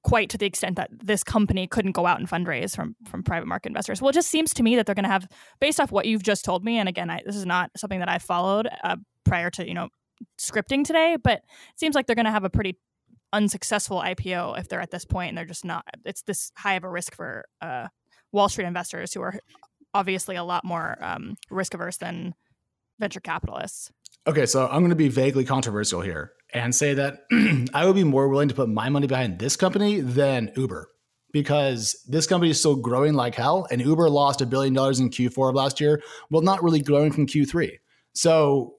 quite 0.03 0.29
to 0.29 0.37
the 0.37 0.45
extent 0.45 0.77
that 0.77 0.89
this 0.91 1.23
company 1.23 1.67
couldn't 1.67 1.91
go 1.91 2.05
out 2.05 2.19
and 2.19 2.29
fundraise 2.29 2.75
from 2.75 2.95
from 3.05 3.23
private 3.23 3.47
market 3.47 3.69
investors. 3.69 4.01
Well, 4.01 4.09
it 4.09 4.13
just 4.13 4.29
seems 4.29 4.53
to 4.53 4.63
me 4.63 4.75
that 4.77 4.85
they're 4.85 4.95
going 4.95 5.03
to 5.03 5.09
have, 5.09 5.27
based 5.59 5.79
off 5.79 5.91
what 5.91 6.05
you've 6.05 6.23
just 6.23 6.45
told 6.45 6.63
me, 6.63 6.77
and 6.77 6.87
again, 6.87 7.09
I, 7.09 7.21
this 7.25 7.35
is 7.35 7.45
not 7.45 7.71
something 7.75 7.99
that 7.99 8.09
I 8.09 8.17
followed 8.19 8.69
uh, 8.83 8.95
prior 9.25 9.49
to 9.51 9.67
you 9.67 9.73
know 9.73 9.89
scripting 10.39 10.85
today, 10.85 11.17
but 11.21 11.39
it 11.39 11.79
seems 11.79 11.95
like 11.95 12.07
they're 12.07 12.15
going 12.15 12.25
to 12.25 12.31
have 12.31 12.45
a 12.45 12.49
pretty 12.49 12.77
unsuccessful 13.33 14.01
IPO 14.01 14.57
if 14.59 14.67
they're 14.67 14.81
at 14.81 14.91
this 14.91 15.05
point 15.05 15.29
and 15.29 15.37
they're 15.37 15.45
just 15.45 15.65
not. 15.65 15.83
It's 16.05 16.21
this 16.23 16.51
high 16.57 16.75
of 16.75 16.83
a 16.83 16.89
risk 16.89 17.13
for 17.15 17.45
uh, 17.61 17.87
Wall 18.31 18.49
Street 18.49 18.65
investors 18.65 19.13
who 19.13 19.21
are 19.21 19.39
obviously 19.93 20.35
a 20.35 20.43
lot 20.43 20.63
more 20.63 20.97
um, 21.01 21.35
risk 21.49 21.73
averse 21.73 21.97
than 21.97 22.33
venture 22.99 23.19
capitalists. 23.19 23.91
Okay, 24.27 24.45
so 24.45 24.67
I'm 24.67 24.81
going 24.81 24.89
to 24.89 24.95
be 24.95 25.07
vaguely 25.07 25.45
controversial 25.45 26.01
here 26.01 26.33
and 26.53 26.73
say 26.75 26.93
that 26.93 27.23
I 27.73 27.85
would 27.85 27.95
be 27.95 28.03
more 28.03 28.27
willing 28.27 28.49
to 28.49 28.55
put 28.55 28.69
my 28.69 28.89
money 28.89 29.07
behind 29.07 29.39
this 29.39 29.55
company 29.55 30.01
than 30.01 30.51
Uber 30.55 30.89
because 31.31 32.03
this 32.07 32.27
company 32.27 32.51
is 32.51 32.59
still 32.59 32.75
growing 32.75 33.13
like 33.13 33.35
hell 33.35 33.67
and 33.71 33.81
Uber 33.81 34.09
lost 34.09 34.41
a 34.41 34.45
billion 34.45 34.73
dollars 34.73 34.99
in 34.99 35.09
Q4 35.09 35.49
of 35.49 35.55
last 35.55 35.79
year 35.79 36.01
while 36.29 36.41
not 36.41 36.63
really 36.63 36.81
growing 36.81 37.11
from 37.11 37.27
Q3. 37.27 37.79
So 38.13 38.75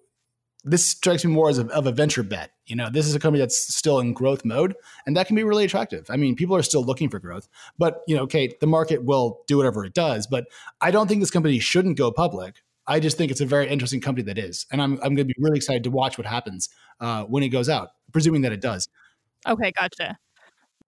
this 0.64 0.84
strikes 0.84 1.24
me 1.24 1.32
more 1.32 1.48
as 1.48 1.58
a, 1.58 1.66
of 1.68 1.86
a 1.86 1.92
venture 1.92 2.22
bet. 2.22 2.50
You 2.66 2.76
know, 2.76 2.90
this 2.90 3.06
is 3.06 3.14
a 3.14 3.18
company 3.18 3.40
that's 3.40 3.74
still 3.74 3.98
in 3.98 4.12
growth 4.12 4.44
mode, 4.44 4.74
and 5.06 5.16
that 5.16 5.26
can 5.26 5.36
be 5.36 5.42
really 5.42 5.64
attractive. 5.64 6.06
I 6.10 6.16
mean, 6.16 6.36
people 6.36 6.54
are 6.54 6.62
still 6.62 6.84
looking 6.84 7.08
for 7.08 7.18
growth, 7.18 7.48
but 7.78 8.02
you 8.06 8.16
know, 8.16 8.26
Kate, 8.26 8.60
the 8.60 8.66
market 8.66 9.04
will 9.04 9.40
do 9.46 9.56
whatever 9.56 9.84
it 9.84 9.94
does. 9.94 10.26
But 10.26 10.44
I 10.80 10.90
don't 10.90 11.08
think 11.08 11.20
this 11.20 11.30
company 11.30 11.58
shouldn't 11.58 11.96
go 11.96 12.12
public. 12.12 12.56
I 12.90 12.98
just 12.98 13.16
think 13.16 13.30
it's 13.30 13.40
a 13.40 13.46
very 13.46 13.68
interesting 13.68 14.00
company 14.00 14.24
that 14.24 14.36
is, 14.36 14.66
and 14.72 14.82
I'm 14.82 14.94
I'm 14.94 15.14
going 15.14 15.18
to 15.18 15.24
be 15.24 15.34
really 15.38 15.56
excited 15.56 15.84
to 15.84 15.90
watch 15.90 16.18
what 16.18 16.26
happens 16.26 16.68
uh, 16.98 17.22
when 17.22 17.44
it 17.44 17.50
goes 17.50 17.68
out, 17.68 17.90
presuming 18.12 18.42
that 18.42 18.52
it 18.52 18.60
does. 18.60 18.88
Okay, 19.48 19.70
gotcha. 19.78 20.18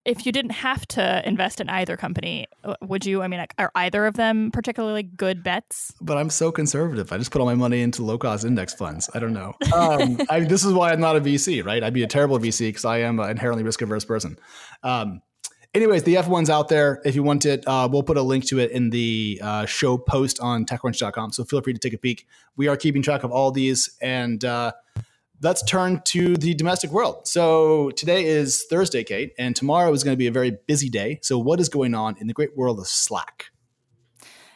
If 0.05 0.27
you 0.27 0.33
didn't 0.33 0.51
have 0.51 0.85
to 0.89 1.23
invest 1.25 1.61
in 1.61 1.69
either 1.69 1.97
company, 1.97 2.49
uh, 2.65 2.75
would 2.83 3.07
you? 3.07 3.23
I 3.23 3.29
mean, 3.29 3.47
are 3.57 3.71
either 3.77 4.05
of 4.05 4.15
them 4.17 4.51
particularly 4.51 5.05
good 5.05 5.45
bets? 5.45 5.95
But 6.01 6.19
I'm 6.19 6.29
so 6.29 6.51
conservative. 6.51 7.13
I 7.13 7.19
just 7.19 7.31
put 7.31 7.41
all 7.41 7.47
my 7.47 7.55
money 7.55 7.83
into 7.83 8.03
low 8.03 8.19
cost 8.19 8.45
index 8.45 8.75
funds. 8.75 9.09
I 9.15 9.21
don't 9.21 9.33
know. 9.33 9.55
Um, 9.73 10.19
I, 10.29 10.41
this 10.41 10.65
is 10.65 10.73
why 10.73 10.93
I'm 10.93 11.01
not 11.01 11.17
a 11.17 11.21
VC, 11.21 11.65
right? 11.65 11.83
I'd 11.83 11.95
be 11.95 12.03
a 12.03 12.09
terrible 12.09 12.39
VC 12.39 12.69
because 12.69 12.85
I 12.85 12.99
am 12.99 13.21
an 13.21 13.31
inherently 13.31 13.63
risk 13.63 13.81
averse 13.81 14.05
person. 14.05 14.39
Um, 14.83 15.23
anyways, 15.75 16.03
the 16.05 16.15
F1's 16.15 16.51
out 16.51 16.69
there. 16.69 17.01
If 17.05 17.15
you 17.15 17.23
want 17.23 17.47
it, 17.47 17.67
uh, 17.67 17.89
we'll 17.91 18.03
put 18.03 18.17
a 18.17 18.23
link 18.23 18.45
to 18.47 18.59
it 18.59 18.71
in 18.71 18.91
the 18.91 19.41
uh, 19.43 19.67
show 19.67 19.99
post 19.99 20.41
on 20.41 20.65
TechCrunch.com. 20.65 21.33
So 21.33 21.45
feel 21.45 21.61
free 21.61 21.73
to 21.73 21.79
take 21.79 21.93
a 21.93 21.99
peek. 21.99 22.27
We 22.57 22.69
are 22.69 22.77
keeping 22.77 23.03
track 23.03 23.25
of 23.25 23.31
all 23.31 23.51
these. 23.51 23.97
And 24.01 24.45
uh, 24.45 24.73
let's 25.41 25.63
turn 25.63 26.03
to 26.07 26.37
the 26.37 26.55
domestic 26.55 26.91
world. 26.91 27.27
So 27.27 27.91
today 27.91 28.25
is 28.27 28.65
Thursday, 28.69 29.05
Kate, 29.05 29.33
and 29.39 29.57
tomorrow 29.57 29.93
is 29.93 30.05
going 30.05 30.15
to 30.15 30.19
be 30.19 30.27
a 30.27 30.33
very 30.33 30.57
busy 30.67 30.89
day. 30.89 31.19
So, 31.23 31.39
what 31.39 31.61
is 31.61 31.69
going 31.69 31.95
on 31.95 32.17
in 32.19 32.27
the 32.27 32.35
great 32.35 32.57
world 32.57 32.79
of 32.79 32.87
Slack? 32.87 33.47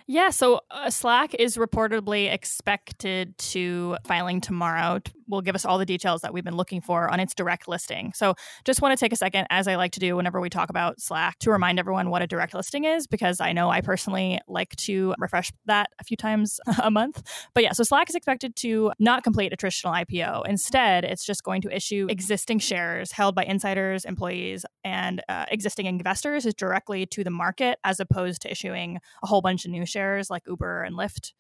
Yeah, 0.08 0.30
so 0.30 0.60
uh, 0.70 0.88
Slack 0.88 1.34
is 1.34 1.56
reportedly 1.56 2.32
expected 2.32 3.36
to 3.38 3.96
filing 4.04 4.40
tomorrow. 4.40 5.00
Will 5.28 5.40
give 5.40 5.54
us 5.54 5.64
all 5.64 5.78
the 5.78 5.86
details 5.86 6.22
that 6.22 6.32
we've 6.32 6.44
been 6.44 6.56
looking 6.56 6.80
for 6.80 7.08
on 7.10 7.20
its 7.20 7.34
direct 7.34 7.68
listing. 7.68 8.12
So, 8.14 8.34
just 8.64 8.82
want 8.82 8.96
to 8.96 9.02
take 9.02 9.12
a 9.12 9.16
second, 9.16 9.46
as 9.50 9.68
I 9.68 9.76
like 9.76 9.92
to 9.92 10.00
do 10.00 10.16
whenever 10.16 10.40
we 10.40 10.50
talk 10.50 10.70
about 10.70 11.00
Slack, 11.00 11.38
to 11.40 11.50
remind 11.50 11.78
everyone 11.78 12.10
what 12.10 12.22
a 12.22 12.26
direct 12.26 12.54
listing 12.54 12.84
is, 12.84 13.06
because 13.06 13.40
I 13.40 13.52
know 13.52 13.70
I 13.70 13.80
personally 13.80 14.40
like 14.48 14.74
to 14.76 15.14
refresh 15.18 15.52
that 15.66 15.90
a 16.00 16.04
few 16.04 16.16
times 16.16 16.60
a 16.82 16.90
month. 16.90 17.22
But 17.54 17.62
yeah, 17.62 17.72
so 17.72 17.82
Slack 17.82 18.08
is 18.08 18.14
expected 18.14 18.56
to 18.56 18.92
not 18.98 19.24
complete 19.24 19.52
a 19.52 19.56
traditional 19.56 19.92
IPO. 19.92 20.46
Instead, 20.46 21.04
it's 21.04 21.24
just 21.24 21.42
going 21.42 21.62
to 21.62 21.74
issue 21.74 22.06
existing 22.10 22.58
shares 22.58 23.12
held 23.12 23.34
by 23.34 23.44
insiders, 23.44 24.04
employees, 24.04 24.64
and 24.84 25.22
uh, 25.28 25.46
existing 25.50 25.86
investors 25.86 26.46
directly 26.54 27.06
to 27.06 27.24
the 27.24 27.30
market, 27.30 27.78
as 27.84 28.00
opposed 28.00 28.42
to 28.42 28.50
issuing 28.50 28.98
a 29.22 29.26
whole 29.26 29.40
bunch 29.40 29.64
of 29.64 29.70
new 29.70 29.84
shares 29.84 30.16
shares 30.16 30.30
like 30.30 30.42
Uber 30.46 30.82
and 30.82 30.96
Lyft 30.96 31.32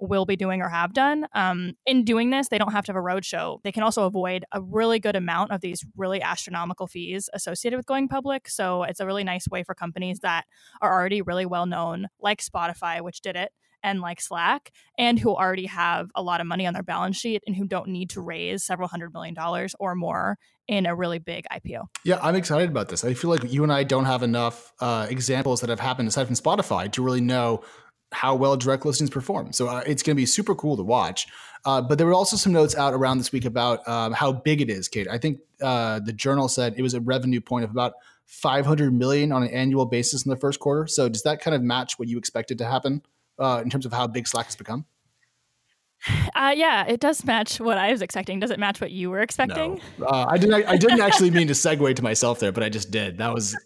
will 0.00 0.26
be 0.26 0.36
doing 0.36 0.62
or 0.62 0.68
have 0.68 0.92
done. 0.92 1.26
Um, 1.34 1.74
in 1.86 2.04
doing 2.04 2.30
this, 2.30 2.48
they 2.48 2.58
don't 2.58 2.72
have 2.72 2.84
to 2.86 2.92
have 2.92 2.96
a 2.96 3.04
roadshow. 3.04 3.62
They 3.62 3.72
can 3.72 3.82
also 3.82 4.04
avoid 4.04 4.44
a 4.52 4.60
really 4.60 4.98
good 4.98 5.16
amount 5.16 5.52
of 5.52 5.60
these 5.60 5.84
really 5.96 6.22
astronomical 6.22 6.86
fees 6.86 7.28
associated 7.32 7.76
with 7.76 7.86
going 7.86 8.08
public. 8.08 8.48
So 8.48 8.82
it's 8.82 9.00
a 9.00 9.06
really 9.06 9.24
nice 9.24 9.48
way 9.48 9.62
for 9.62 9.74
companies 9.74 10.20
that 10.20 10.44
are 10.80 10.92
already 10.92 11.22
really 11.22 11.46
well 11.46 11.66
known, 11.66 12.08
like 12.20 12.42
Spotify, 12.42 13.00
which 13.00 13.20
did 13.20 13.36
it, 13.36 13.52
and 13.82 14.00
like 14.00 14.20
Slack, 14.20 14.72
and 14.98 15.18
who 15.18 15.34
already 15.34 15.66
have 15.66 16.10
a 16.14 16.22
lot 16.22 16.40
of 16.40 16.46
money 16.46 16.66
on 16.66 16.74
their 16.74 16.82
balance 16.82 17.16
sheet 17.16 17.42
and 17.46 17.54
who 17.54 17.66
don't 17.66 17.88
need 17.88 18.10
to 18.10 18.20
raise 18.20 18.64
several 18.64 18.88
hundred 18.88 19.12
million 19.12 19.34
dollars 19.34 19.74
or 19.78 19.94
more 19.94 20.38
in 20.66 20.86
a 20.86 20.94
really 20.94 21.20
big 21.20 21.46
IPO. 21.52 21.86
Yeah, 22.04 22.18
I'm 22.20 22.34
excited 22.34 22.68
about 22.68 22.88
this. 22.88 23.04
I 23.04 23.14
feel 23.14 23.30
like 23.30 23.44
you 23.44 23.62
and 23.62 23.72
I 23.72 23.84
don't 23.84 24.04
have 24.04 24.22
enough 24.22 24.72
uh, 24.80 25.06
examples 25.08 25.60
that 25.60 25.70
have 25.70 25.80
happened 25.80 26.08
aside 26.08 26.26
from 26.26 26.34
Spotify 26.34 26.90
to 26.92 27.02
really 27.02 27.20
know 27.20 27.62
how 28.12 28.34
well 28.34 28.56
direct 28.56 28.86
listings 28.86 29.10
perform. 29.10 29.52
So 29.52 29.68
uh, 29.68 29.82
it's 29.86 30.02
going 30.02 30.14
to 30.16 30.20
be 30.20 30.26
super 30.26 30.54
cool 30.54 30.76
to 30.76 30.82
watch. 30.82 31.26
Uh, 31.64 31.82
but 31.82 31.98
there 31.98 32.06
were 32.06 32.14
also 32.14 32.36
some 32.36 32.52
notes 32.52 32.76
out 32.76 32.94
around 32.94 33.18
this 33.18 33.32
week 33.32 33.44
about 33.44 33.86
um, 33.88 34.12
how 34.12 34.32
big 34.32 34.60
it 34.60 34.70
is, 34.70 34.86
Kate. 34.86 35.08
I 35.10 35.18
think 35.18 35.40
uh, 35.60 35.98
the 35.98 36.12
journal 36.12 36.48
said 36.48 36.74
it 36.76 36.82
was 36.82 36.94
a 36.94 37.00
revenue 37.00 37.40
point 37.40 37.64
of 37.64 37.70
about 37.70 37.94
500 38.26 38.92
million 38.92 39.32
on 39.32 39.42
an 39.42 39.50
annual 39.50 39.86
basis 39.86 40.24
in 40.24 40.30
the 40.30 40.36
first 40.36 40.60
quarter. 40.60 40.86
So 40.86 41.08
does 41.08 41.22
that 41.22 41.40
kind 41.40 41.54
of 41.54 41.62
match 41.62 41.98
what 41.98 42.08
you 42.08 42.18
expected 42.18 42.58
to 42.58 42.64
happen 42.66 43.02
uh, 43.38 43.60
in 43.64 43.70
terms 43.70 43.86
of 43.86 43.92
how 43.92 44.06
big 44.06 44.28
Slack 44.28 44.46
has 44.46 44.56
become? 44.56 44.84
Uh, 46.34 46.52
yeah, 46.54 46.86
it 46.86 47.00
does 47.00 47.24
match 47.24 47.58
what 47.58 47.78
I 47.78 47.90
was 47.90 48.02
expecting. 48.02 48.38
Does 48.38 48.50
it 48.50 48.58
match 48.58 48.78
what 48.80 48.90
you 48.90 49.08
were 49.08 49.20
expecting? 49.20 49.80
No. 49.98 50.06
Uh, 50.06 50.26
I 50.28 50.36
didn't. 50.36 50.66
I 50.66 50.76
didn't 50.76 51.00
actually 51.00 51.30
mean 51.30 51.46
to 51.46 51.54
segue 51.54 51.96
to 51.96 52.02
myself 52.02 52.38
there, 52.38 52.52
but 52.52 52.62
I 52.62 52.68
just 52.68 52.90
did. 52.90 53.16
That 53.18 53.32
was 53.32 53.56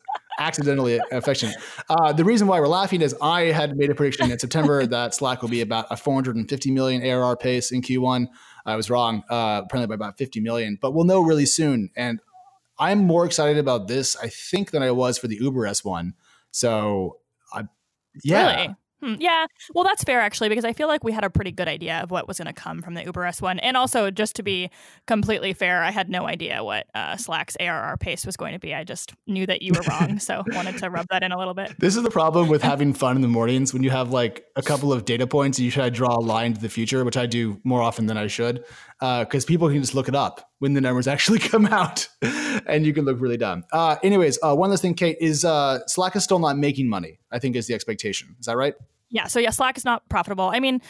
accidentally 0.40 0.98
affectionate. 1.12 1.54
Uh, 1.88 2.12
the 2.12 2.24
reason 2.24 2.48
why 2.48 2.58
we're 2.58 2.66
laughing 2.66 3.02
is 3.02 3.14
I 3.22 3.42
had 3.42 3.76
made 3.76 3.90
a 3.90 3.94
prediction 3.94 4.30
in 4.30 4.38
September 4.38 4.86
that 4.94 5.14
Slack 5.14 5.42
will 5.42 5.48
be 5.48 5.60
about 5.60 5.86
a 5.90 5.96
450 5.96 6.70
million 6.70 7.02
ARR 7.02 7.36
pace 7.36 7.70
in 7.70 7.82
Q1. 7.82 8.26
I 8.66 8.76
was 8.76 8.90
wrong, 8.90 9.22
uh, 9.30 9.62
apparently 9.64 9.86
by 9.86 9.94
about 9.94 10.18
50 10.18 10.40
million, 10.40 10.78
but 10.80 10.92
we'll 10.92 11.04
know 11.04 11.20
really 11.20 11.46
soon. 11.46 11.90
And 11.94 12.20
I'm 12.78 13.06
more 13.06 13.26
excited 13.26 13.58
about 13.58 13.88
this, 13.88 14.16
I 14.16 14.28
think, 14.28 14.70
than 14.70 14.82
I 14.82 14.90
was 14.90 15.18
for 15.18 15.28
the 15.28 15.36
Uber 15.36 15.60
S1. 15.62 16.12
So, 16.50 17.18
I, 17.52 17.64
yeah. 18.24 18.62
Really? 18.62 18.76
Hmm, 19.02 19.14
yeah, 19.18 19.46
well, 19.74 19.84
that's 19.84 20.04
fair 20.04 20.20
actually, 20.20 20.48
because 20.48 20.64
I 20.64 20.72
feel 20.72 20.88
like 20.88 21.02
we 21.04 21.12
had 21.12 21.24
a 21.24 21.30
pretty 21.30 21.52
good 21.52 21.68
idea 21.68 21.98
of 21.98 22.10
what 22.10 22.28
was 22.28 22.38
going 22.38 22.46
to 22.46 22.52
come 22.52 22.82
from 22.82 22.94
the 22.94 23.04
Uber 23.04 23.22
S1. 23.22 23.58
And 23.62 23.76
also, 23.76 24.10
just 24.10 24.36
to 24.36 24.42
be 24.42 24.70
completely 25.06 25.52
fair, 25.52 25.82
I 25.82 25.90
had 25.90 26.10
no 26.10 26.26
idea 26.26 26.62
what 26.62 26.86
uh, 26.94 27.16
Slack's 27.16 27.56
ARR 27.60 27.96
pace 27.98 28.26
was 28.26 28.36
going 28.36 28.52
to 28.52 28.58
be. 28.58 28.74
I 28.74 28.84
just 28.84 29.14
knew 29.26 29.46
that 29.46 29.62
you 29.62 29.72
were 29.74 29.82
wrong. 29.88 30.18
so, 30.18 30.44
wanted 30.52 30.78
to 30.78 30.90
rub 30.90 31.06
that 31.10 31.22
in 31.22 31.32
a 31.32 31.38
little 31.38 31.54
bit. 31.54 31.74
This 31.78 31.96
is 31.96 32.02
the 32.02 32.10
problem 32.10 32.48
with 32.48 32.62
having 32.70 32.92
fun 32.92 33.16
in 33.16 33.22
the 33.22 33.28
mornings 33.28 33.72
when 33.72 33.82
you 33.82 33.90
have 33.90 34.10
like 34.10 34.44
a 34.56 34.62
couple 34.62 34.92
of 34.92 35.04
data 35.04 35.26
points 35.26 35.58
and 35.58 35.64
you 35.64 35.70
try 35.70 35.84
to 35.84 35.90
draw 35.90 36.16
a 36.16 36.20
line 36.20 36.54
to 36.54 36.60
the 36.60 36.68
future, 36.68 37.04
which 37.04 37.16
I 37.16 37.26
do 37.26 37.60
more 37.64 37.80
often 37.80 38.06
than 38.06 38.16
I 38.18 38.26
should, 38.26 38.64
because 39.00 39.44
uh, 39.44 39.48
people 39.48 39.68
can 39.68 39.80
just 39.80 39.94
look 39.94 40.08
it 40.08 40.14
up 40.14 40.50
when 40.58 40.74
the 40.74 40.80
numbers 40.80 41.08
actually 41.14 41.38
come 41.38 41.66
out 41.66 42.08
and 42.66 42.86
you 42.86 42.92
can 42.92 43.04
look 43.04 43.20
really 43.20 43.36
dumb. 43.36 43.64
Uh, 43.72 43.96
anyways, 44.02 44.38
uh, 44.42 44.54
one 44.54 44.70
last 44.70 44.82
thing, 44.82 44.94
Kate, 44.94 45.16
is 45.20 45.44
uh, 45.44 45.80
Slack 45.86 46.14
is 46.16 46.24
still 46.24 46.38
not 46.38 46.56
making 46.56 46.88
money, 46.88 47.18
I 47.30 47.38
think 47.38 47.56
is 47.56 47.66
the 47.66 47.74
expectation. 47.74 48.36
Is 48.38 48.46
that 48.46 48.56
right? 48.56 48.74
Yeah. 49.10 49.26
So 49.26 49.40
yeah, 49.40 49.50
Slack 49.50 49.76
is 49.76 49.84
not 49.84 50.08
profitable. 50.08 50.50
I 50.52 50.60
mean, 50.60 50.80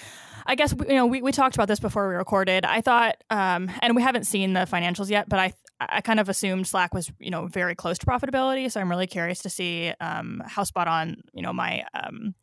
I 0.46 0.54
guess 0.54 0.74
you 0.88 0.94
know 0.94 1.06
we, 1.06 1.22
we 1.22 1.32
talked 1.32 1.54
about 1.54 1.68
this 1.68 1.80
before 1.80 2.08
we 2.08 2.14
recorded. 2.14 2.64
I 2.64 2.80
thought, 2.80 3.16
um, 3.30 3.70
and 3.82 3.96
we 3.96 4.02
haven't 4.02 4.24
seen 4.24 4.52
the 4.52 4.60
financials 4.60 5.10
yet, 5.10 5.28
but 5.28 5.38
I 5.38 5.52
I 5.80 6.00
kind 6.00 6.20
of 6.20 6.28
assumed 6.28 6.66
Slack 6.66 6.92
was 6.92 7.10
you 7.18 7.30
know 7.30 7.46
very 7.46 7.74
close 7.74 7.98
to 7.98 8.06
profitability. 8.06 8.70
So 8.70 8.80
I'm 8.80 8.90
really 8.90 9.06
curious 9.06 9.40
to 9.40 9.50
see 9.50 9.92
um, 10.00 10.42
how 10.46 10.64
spot 10.64 10.88
on 10.88 11.22
you 11.32 11.42
know 11.42 11.52
my 11.52 11.84
um, 11.94 12.34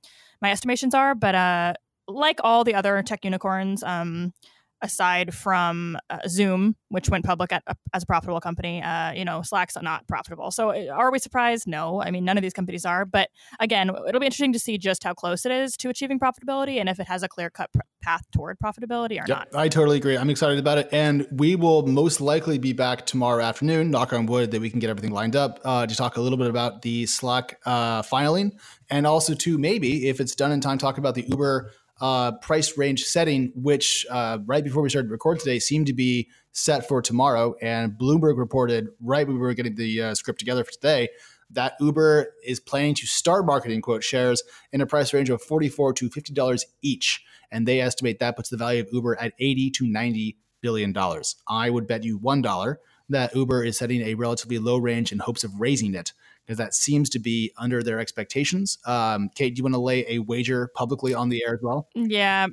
my 0.41 0.51
estimations 0.51 0.93
are. 0.93 1.15
But 1.15 1.35
uh, 1.35 1.73
like 2.07 2.39
all 2.43 2.63
the 2.63 2.75
other 2.75 3.01
tech 3.03 3.23
unicorns, 3.23 3.83
um, 3.83 4.33
aside 4.81 5.33
from 5.33 5.97
uh, 6.09 6.19
Zoom, 6.27 6.75
which 6.89 7.09
went 7.09 7.25
public 7.25 7.51
at, 7.51 7.63
uh, 7.67 7.73
as 7.93 8.03
a 8.03 8.05
profitable 8.05 8.39
company, 8.39 8.81
uh, 8.81 9.11
you 9.11 9.25
know, 9.25 9.41
Slack's 9.41 9.75
not 9.81 10.07
profitable. 10.07 10.51
So 10.51 10.69
uh, 10.69 10.93
are 10.93 11.11
we 11.11 11.19
surprised? 11.19 11.67
No. 11.67 12.01
I 12.01 12.11
mean, 12.11 12.25
none 12.25 12.37
of 12.37 12.43
these 12.43 12.53
companies 12.53 12.85
are. 12.85 13.05
But 13.05 13.29
again, 13.59 13.89
it'll 13.89 14.19
be 14.19 14.25
interesting 14.25 14.53
to 14.53 14.59
see 14.59 14.77
just 14.77 15.03
how 15.03 15.13
close 15.13 15.45
it 15.45 15.51
is 15.51 15.75
to 15.77 15.89
achieving 15.89 16.19
profitability 16.19 16.79
and 16.79 16.89
if 16.89 16.99
it 16.99 17.07
has 17.07 17.23
a 17.23 17.27
clear 17.27 17.49
cut 17.49 17.71
pr- 17.73 17.81
path 18.01 18.23
toward 18.31 18.57
profitability 18.59 19.19
or 19.19 19.25
yep, 19.27 19.29
not. 19.29 19.47
I 19.53 19.67
totally 19.67 19.97
agree. 19.97 20.17
I'm 20.17 20.29
excited 20.29 20.59
about 20.59 20.77
it. 20.77 20.89
And 20.91 21.27
we 21.31 21.55
will 21.55 21.85
most 21.87 22.21
likely 22.21 22.57
be 22.57 22.73
back 22.73 23.05
tomorrow 23.05 23.43
afternoon, 23.43 23.91
knock 23.91 24.13
on 24.13 24.27
wood, 24.27 24.51
that 24.51 24.61
we 24.61 24.69
can 24.69 24.79
get 24.79 24.89
everything 24.89 25.11
lined 25.11 25.35
up 25.35 25.59
uh, 25.65 25.85
to 25.87 25.95
talk 25.95 26.17
a 26.17 26.21
little 26.21 26.37
bit 26.37 26.49
about 26.49 26.83
the 26.83 27.05
Slack 27.05 27.59
uh, 27.65 28.01
filing 28.03 28.57
and 28.89 29.05
also 29.05 29.33
to 29.33 29.57
maybe, 29.57 30.07
if 30.07 30.19
it's 30.19 30.35
done 30.35 30.51
in 30.51 30.61
time, 30.61 30.77
talk 30.77 30.97
about 30.97 31.15
the 31.15 31.25
Uber 31.27 31.71
uh, 31.99 32.33
price 32.33 32.77
range 32.77 33.03
setting, 33.03 33.51
which 33.55 34.05
uh, 34.10 34.39
right 34.45 34.63
before 34.63 34.83
we 34.83 34.89
started 34.89 35.07
to 35.07 35.12
record 35.12 35.39
today 35.39 35.60
seemed 35.60 35.88
to 35.88 35.93
be 35.93 36.29
set 36.51 36.88
for 36.88 37.01
tomorrow. 37.01 37.55
And 37.62 37.93
Bloomberg 37.93 38.38
reported 38.38 38.89
right 39.01 39.25
when 39.25 39.36
we 39.36 39.41
were 39.41 39.53
getting 39.53 39.75
the 39.75 40.01
uh, 40.01 40.15
script 40.15 40.39
together 40.39 40.63
for 40.63 40.71
today 40.71 41.10
that 41.49 41.73
Uber 41.79 42.33
is 42.45 42.60
planning 42.60 42.93
to 42.95 43.07
start 43.07 43.45
marketing 43.45 43.81
quote 43.81 44.03
shares 44.03 44.43
in 44.73 44.81
a 44.81 44.86
price 44.86 45.13
range 45.13 45.29
of 45.29 45.41
44 45.41 45.93
to 45.93 46.10
$50 46.10 46.65
each. 46.81 47.23
And 47.51 47.65
they 47.65 47.79
estimate 47.79 48.19
that 48.19 48.36
puts 48.36 48.49
the 48.49 48.57
value 48.57 48.81
of 48.81 48.89
Uber 48.91 49.19
at 49.19 49.33
80 49.39 49.71
to 49.71 49.88
90 49.88 50.38
billion 50.62 50.91
dollars. 50.91 51.36
I 51.47 51.69
would 51.69 51.88
bet 51.88 52.03
you 52.03 52.19
$1 52.19 52.75
that 53.10 53.36
Uber 53.36 53.63
is 53.63 53.77
setting 53.77 54.01
a 54.01 54.15
relatively 54.15 54.60
low 54.60 54.77
range 54.77 55.12
in 55.12 55.19
hopes 55.19 55.43
of 55.43 55.62
raising 55.62 55.93
it 55.93 56.12
because 56.47 56.57
that 56.57 56.73
seems 56.73 57.10
to 57.10 57.19
be 57.19 57.51
under 57.57 57.83
their 57.83 57.99
expectations. 57.99 58.77
Um, 58.86 59.29
Kate, 59.36 59.53
do 59.53 59.60
you 59.60 59.63
want 59.63 59.75
to 59.75 59.81
lay 59.81 60.05
a 60.07 60.19
wager 60.19 60.69
publicly 60.75 61.13
on 61.13 61.27
the 61.27 61.43
air 61.45 61.53
as 61.53 61.60
well? 61.62 61.89
Yeah. 61.93 62.47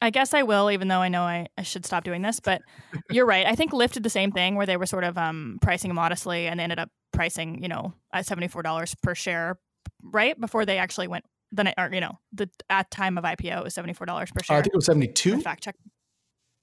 I 0.00 0.10
guess 0.10 0.34
I 0.34 0.42
will, 0.42 0.70
even 0.70 0.88
though 0.88 1.00
I 1.00 1.08
know 1.08 1.22
I, 1.22 1.48
I 1.58 1.62
should 1.62 1.84
stop 1.84 2.04
doing 2.04 2.22
this. 2.22 2.38
But 2.38 2.62
you're 3.10 3.26
right. 3.26 3.46
I 3.46 3.54
think 3.56 3.72
Lyft 3.72 3.92
did 3.92 4.02
the 4.02 4.10
same 4.10 4.30
thing 4.30 4.54
where 4.54 4.66
they 4.66 4.76
were 4.76 4.86
sort 4.86 5.02
of 5.02 5.18
um, 5.18 5.58
pricing 5.62 5.92
modestly 5.94 6.46
and 6.46 6.60
they 6.60 6.64
ended 6.64 6.78
up 6.78 6.90
pricing, 7.12 7.60
you 7.60 7.68
know, 7.68 7.94
at 8.12 8.26
$74 8.26 8.94
per 9.02 9.14
share, 9.14 9.58
right? 10.02 10.38
Before 10.38 10.64
they 10.64 10.78
actually 10.78 11.08
went, 11.08 11.24
then, 11.50 11.72
or, 11.76 11.90
you 11.92 12.00
know, 12.00 12.18
the 12.32 12.48
at 12.70 12.90
time 12.90 13.18
of 13.18 13.24
IPO, 13.24 13.58
it 13.58 13.64
was 13.64 13.74
$74 13.74 13.96
per 14.34 14.42
share. 14.42 14.56
Uh, 14.56 14.60
I 14.60 14.62
think 14.62 14.74
it 14.74 14.76
was 14.76 14.86
72 14.86 15.40
Fact 15.40 15.64
check. 15.64 15.76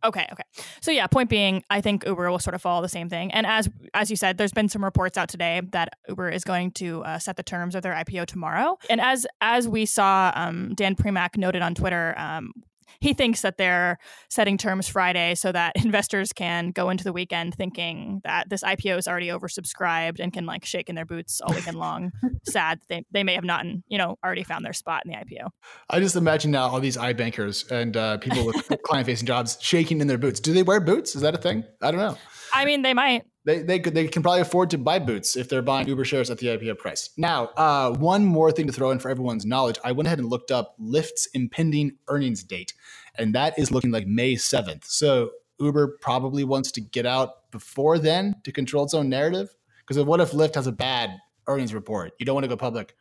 Okay, 0.04 0.28
okay. 0.32 0.44
So 0.82 0.92
yeah, 0.92 1.08
point 1.08 1.30
being, 1.30 1.64
I 1.70 1.82
think 1.82 2.06
Uber 2.06 2.32
will 2.32 2.40
sort 2.40 2.56
of 2.56 2.62
follow 2.62 2.82
the 2.82 2.90
same 2.90 3.10
thing. 3.10 3.32
And 3.32 3.46
as 3.46 3.70
as 3.94 4.10
you 4.10 4.16
said, 4.16 4.38
there's 4.38 4.54
been 4.54 4.70
some 4.70 4.84
reports 4.84 5.18
out 5.18 5.30
today 5.30 5.62
that 5.72 5.94
Uber 6.10 6.30
is 6.30 6.44
going 6.44 6.72
to 6.72 7.04
uh, 7.04 7.20
set 7.20 7.38
the 7.38 7.44
terms 7.44 7.76
of 7.76 7.84
their 7.84 7.94
IPO 7.94 8.26
tomorrow. 8.26 8.78
And 8.90 9.00
as 9.00 9.28
as 9.42 9.68
we 9.68 9.86
saw, 9.86 10.32
um, 10.36 10.74
Dan 10.76 10.96
Primack 10.96 11.38
noted 11.38 11.62
on 11.62 11.76
Twitter, 11.76 12.16
um, 12.18 12.52
he 13.00 13.14
thinks 13.14 13.42
that 13.42 13.58
they're 13.58 13.98
setting 14.30 14.58
terms 14.58 14.88
Friday 14.88 15.36
so 15.36 15.52
that 15.52 15.74
investors 15.84 16.34
can 16.34 16.72
go 16.72 16.90
into 16.90 17.04
the 17.04 17.14
weekend 17.14 17.56
thinking 17.56 18.22
that 18.24 18.50
this 18.50 18.64
IPO 18.64 18.98
is 18.98 19.08
already 19.08 19.28
oversubscribed 19.28 20.20
and 20.20 20.34
can 20.34 20.46
like 20.46 20.66
shake 20.66 20.90
in 20.90 20.96
their 20.96 21.06
boots 21.06 21.42
all 21.42 21.54
weekend 21.54 21.78
long. 21.78 22.12
Sad 22.44 22.80
they 22.90 23.06
they 23.12 23.24
may 23.24 23.36
have 23.36 23.44
not, 23.44 23.66
you 23.88 23.98
know, 23.98 24.18
already 24.24 24.44
found 24.44 24.66
their 24.66 24.74
spot 24.74 25.04
in 25.06 25.12
the 25.12 25.18
IPO. 25.18 25.50
I 25.90 26.00
just 26.00 26.16
imagine 26.16 26.52
now 26.52 26.68
all 26.68 26.80
these 26.80 26.98
iBankers 26.98 27.72
and 27.72 27.96
uh, 27.96 28.18
people 28.18 28.46
with 28.46 28.72
client 28.84 29.06
facing 29.06 29.28
jobs 29.28 29.58
shaking 29.62 30.02
in 30.02 30.08
their 30.08 30.18
boots. 30.18 30.40
Do 30.40 30.54
they 30.54 30.64
wear 30.64 30.80
boots? 30.80 31.16
Is 31.16 31.22
that 31.22 31.34
a 31.34 31.38
thing? 31.38 31.64
I 31.82 31.92
don't 31.92 32.00
know. 32.00 32.18
I 32.54 32.66
mean, 32.66 32.82
they 32.82 32.94
might. 32.94 33.24
They, 33.44 33.64
they 33.64 33.80
could 33.80 33.96
they 33.96 34.08
can 34.08 34.22
probably 34.22 34.42
afford 34.42 34.70
to 34.70 34.78
buy 34.78 35.00
boots 35.00 35.36
if 35.36 35.50
they're 35.50 35.64
buying 35.64 35.88
Uber 35.88 36.06
shares 36.06 36.30
at 36.30 36.38
the 36.38 36.48
IPO 36.48 36.78
price. 36.78 37.10
Now, 37.18 37.46
uh, 37.58 37.92
one 37.96 38.24
more 38.24 38.52
thing 38.52 38.68
to 38.68 38.74
throw 38.74 38.92
in 38.92 39.00
for 39.00 39.10
everyone's 39.10 39.46
knowledge, 39.46 39.80
I 39.84 39.94
went 39.94 40.06
ahead 40.06 40.20
and 40.20 40.30
looked 40.30 40.52
up 40.52 40.76
Lyft's 40.80 41.28
impending 41.34 41.94
earnings 42.08 42.44
date, 42.44 42.74
and 43.16 43.34
that 43.34 43.58
is 43.58 43.72
looking 43.72 43.90
like 43.90 44.06
May 44.06 44.36
seventh. 44.36 44.86
So 44.86 45.32
Uber 45.60 45.98
probably 46.02 46.44
wants 46.44 46.72
to 46.74 46.82
get 46.82 47.06
out 47.06 47.52
before 47.52 47.98
then 47.98 48.36
to 48.44 48.52
control 48.52 48.84
its 48.84 48.94
own 48.94 49.10
narrative. 49.10 49.50
Because 49.88 50.04
what 50.04 50.20
if 50.20 50.32
Lyft 50.32 50.56
has 50.56 50.68
a 50.68 50.72
bad 50.72 51.18
earnings 51.48 51.74
report? 51.74 52.14
You 52.20 52.26
don't 52.26 52.36
want 52.36 52.44
to 52.44 52.50
go 52.50 52.58
public 52.58 52.96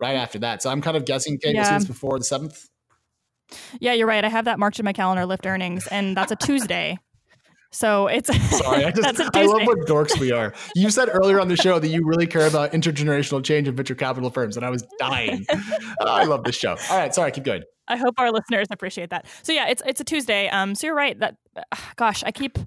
right 0.00 0.14
after 0.14 0.38
that. 0.40 0.62
So 0.62 0.70
I'm 0.70 0.82
kind 0.82 0.96
of 0.96 1.04
guessing 1.04 1.38
Kate 1.38 1.54
yeah. 1.54 1.78
will 1.78 1.86
before 1.86 2.18
the 2.18 2.24
seventh. 2.24 2.68
Yeah, 3.78 3.92
you're 3.92 4.06
right. 4.06 4.24
I 4.24 4.28
have 4.28 4.46
that 4.46 4.58
marked 4.58 4.78
in 4.78 4.84
my 4.84 4.92
calendar, 4.92 5.22
Lyft 5.22 5.46
earnings, 5.46 5.86
and 5.88 6.16
that's 6.16 6.32
a 6.32 6.36
Tuesday. 6.36 6.98
So 7.74 8.06
it's 8.06 8.28
sorry. 8.56 8.84
I 8.84 8.90
just 8.96 9.20
I 9.34 9.46
love 9.46 9.66
what 9.66 9.80
dorks 9.80 10.18
we 10.18 10.30
are. 10.30 10.54
You 10.76 10.90
said 10.90 11.08
earlier 11.12 11.40
on 11.40 11.48
the 11.48 11.56
show 11.56 11.78
that 11.80 11.88
you 11.88 12.06
really 12.06 12.26
care 12.26 12.46
about 12.46 12.72
intergenerational 12.72 13.42
change 13.42 13.66
in 13.66 13.74
venture 13.74 13.96
capital 13.96 14.30
firms, 14.30 14.56
and 14.56 14.64
I 14.64 14.70
was 14.70 14.86
dying. 14.98 15.44
I 16.00 16.24
love 16.24 16.44
this 16.44 16.54
show. 16.54 16.76
All 16.90 16.96
right, 16.96 17.12
sorry, 17.12 17.32
keep 17.32 17.44
going. 17.44 17.64
I 17.88 17.96
hope 17.96 18.14
our 18.18 18.30
listeners 18.30 18.68
appreciate 18.70 19.10
that. 19.10 19.26
So 19.42 19.52
yeah, 19.52 19.68
it's 19.68 19.82
it's 19.84 20.00
a 20.00 20.04
Tuesday. 20.04 20.48
Um, 20.48 20.74
so 20.76 20.86
you're 20.86 20.96
right 20.96 21.18
that, 21.18 21.36
gosh, 21.96 22.22
I 22.24 22.30
keep. 22.30 22.58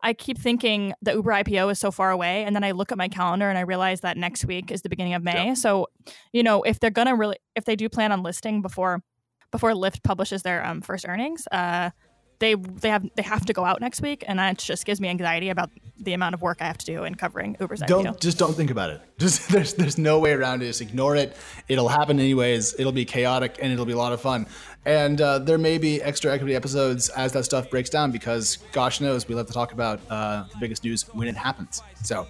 I 0.00 0.12
keep 0.12 0.38
thinking 0.38 0.94
the 1.02 1.12
Uber 1.14 1.32
IPO 1.32 1.72
is 1.72 1.80
so 1.80 1.90
far 1.90 2.12
away, 2.12 2.44
and 2.44 2.54
then 2.54 2.62
I 2.62 2.70
look 2.70 2.92
at 2.92 2.98
my 2.98 3.08
calendar 3.08 3.48
and 3.48 3.58
I 3.58 3.62
realize 3.62 4.02
that 4.02 4.16
next 4.16 4.44
week 4.44 4.70
is 4.70 4.82
the 4.82 4.88
beginning 4.88 5.14
of 5.14 5.24
May. 5.24 5.46
Yeah. 5.46 5.54
So, 5.54 5.88
you 6.32 6.44
know, 6.44 6.62
if 6.62 6.78
they're 6.78 6.92
gonna 6.92 7.16
really, 7.16 7.36
if 7.56 7.64
they 7.64 7.74
do 7.74 7.88
plan 7.88 8.12
on 8.12 8.22
listing 8.22 8.62
before 8.62 9.02
before 9.50 9.72
Lyft 9.72 10.04
publishes 10.04 10.42
their 10.42 10.64
um, 10.64 10.82
first 10.82 11.04
earnings, 11.08 11.48
uh, 11.50 11.90
they 12.38 12.54
they 12.54 12.88
have 12.90 13.08
they 13.14 13.22
have 13.22 13.44
to 13.46 13.52
go 13.52 13.64
out 13.64 13.80
next 13.80 14.00
week, 14.00 14.24
and 14.26 14.38
that 14.38 14.58
just 14.58 14.84
gives 14.84 15.00
me 15.00 15.08
anxiety 15.08 15.48
about 15.48 15.70
the 16.00 16.12
amount 16.12 16.34
of 16.34 16.42
work 16.42 16.58
I 16.60 16.64
have 16.64 16.78
to 16.78 16.86
do 16.86 17.04
in 17.04 17.16
covering 17.16 17.56
Uber's 17.60 17.80
don't, 17.80 18.06
IPO. 18.06 18.20
Just 18.20 18.38
don't 18.38 18.54
think 18.54 18.70
about 18.70 18.90
it. 18.90 19.00
Just 19.18 19.48
there's 19.48 19.74
there's 19.74 19.98
no 19.98 20.20
way 20.20 20.32
around 20.32 20.62
it. 20.62 20.66
Just 20.66 20.80
ignore 20.80 21.16
it. 21.16 21.36
It'll 21.68 21.88
happen 21.88 22.20
anyways. 22.20 22.78
It'll 22.78 22.92
be 22.92 23.04
chaotic 23.04 23.58
and 23.60 23.72
it'll 23.72 23.84
be 23.84 23.92
a 23.92 23.98
lot 23.98 24.12
of 24.12 24.20
fun. 24.20 24.46
And 24.84 25.20
uh, 25.20 25.40
there 25.40 25.58
may 25.58 25.76
be 25.76 26.00
extra 26.00 26.32
equity 26.32 26.54
episodes 26.54 27.08
as 27.10 27.32
that 27.32 27.44
stuff 27.44 27.68
breaks 27.68 27.90
down 27.90 28.12
because 28.12 28.58
gosh 28.72 29.00
knows 29.00 29.26
we 29.26 29.34
love 29.34 29.48
to 29.48 29.52
talk 29.52 29.72
about 29.72 30.00
uh, 30.08 30.44
the 30.52 30.58
biggest 30.60 30.84
news 30.84 31.02
when 31.14 31.26
it 31.26 31.36
happens. 31.36 31.82
So, 32.04 32.28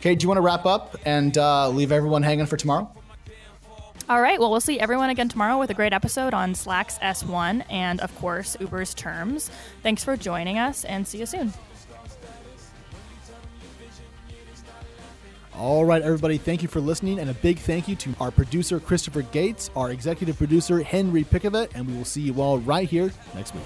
Kate, 0.00 0.18
do 0.18 0.24
you 0.24 0.28
want 0.28 0.38
to 0.38 0.42
wrap 0.42 0.66
up 0.66 0.96
and 1.06 1.38
uh, 1.38 1.68
leave 1.68 1.92
everyone 1.92 2.22
hanging 2.24 2.46
for 2.46 2.56
tomorrow? 2.56 2.90
All 4.08 4.20
right. 4.20 4.38
Well, 4.38 4.50
we'll 4.50 4.60
see 4.60 4.78
everyone 4.78 5.10
again 5.10 5.28
tomorrow 5.28 5.58
with 5.58 5.70
a 5.70 5.74
great 5.74 5.92
episode 5.92 6.32
on 6.32 6.54
Slack's 6.54 6.98
S1 6.98 7.64
and, 7.68 8.00
of 8.00 8.16
course, 8.18 8.56
Uber's 8.60 8.94
terms. 8.94 9.50
Thanks 9.82 10.04
for 10.04 10.16
joining 10.16 10.58
us 10.58 10.84
and 10.84 11.06
see 11.06 11.18
you 11.18 11.26
soon. 11.26 11.52
All 15.58 15.86
right, 15.86 16.02
everybody, 16.02 16.36
thank 16.36 16.62
you 16.62 16.68
for 16.68 16.80
listening, 16.80 17.18
and 17.18 17.30
a 17.30 17.34
big 17.34 17.58
thank 17.58 17.88
you 17.88 17.96
to 17.96 18.14
our 18.20 18.30
producer, 18.30 18.78
Christopher 18.78 19.22
Gates, 19.22 19.70
our 19.74 19.90
executive 19.90 20.36
producer, 20.36 20.82
Henry 20.82 21.24
Pickavet, 21.24 21.70
and 21.74 21.86
we 21.86 21.96
will 21.96 22.04
see 22.04 22.20
you 22.20 22.42
all 22.42 22.58
right 22.58 22.86
here 22.86 23.10
next 23.34 23.54
week. 23.54 23.64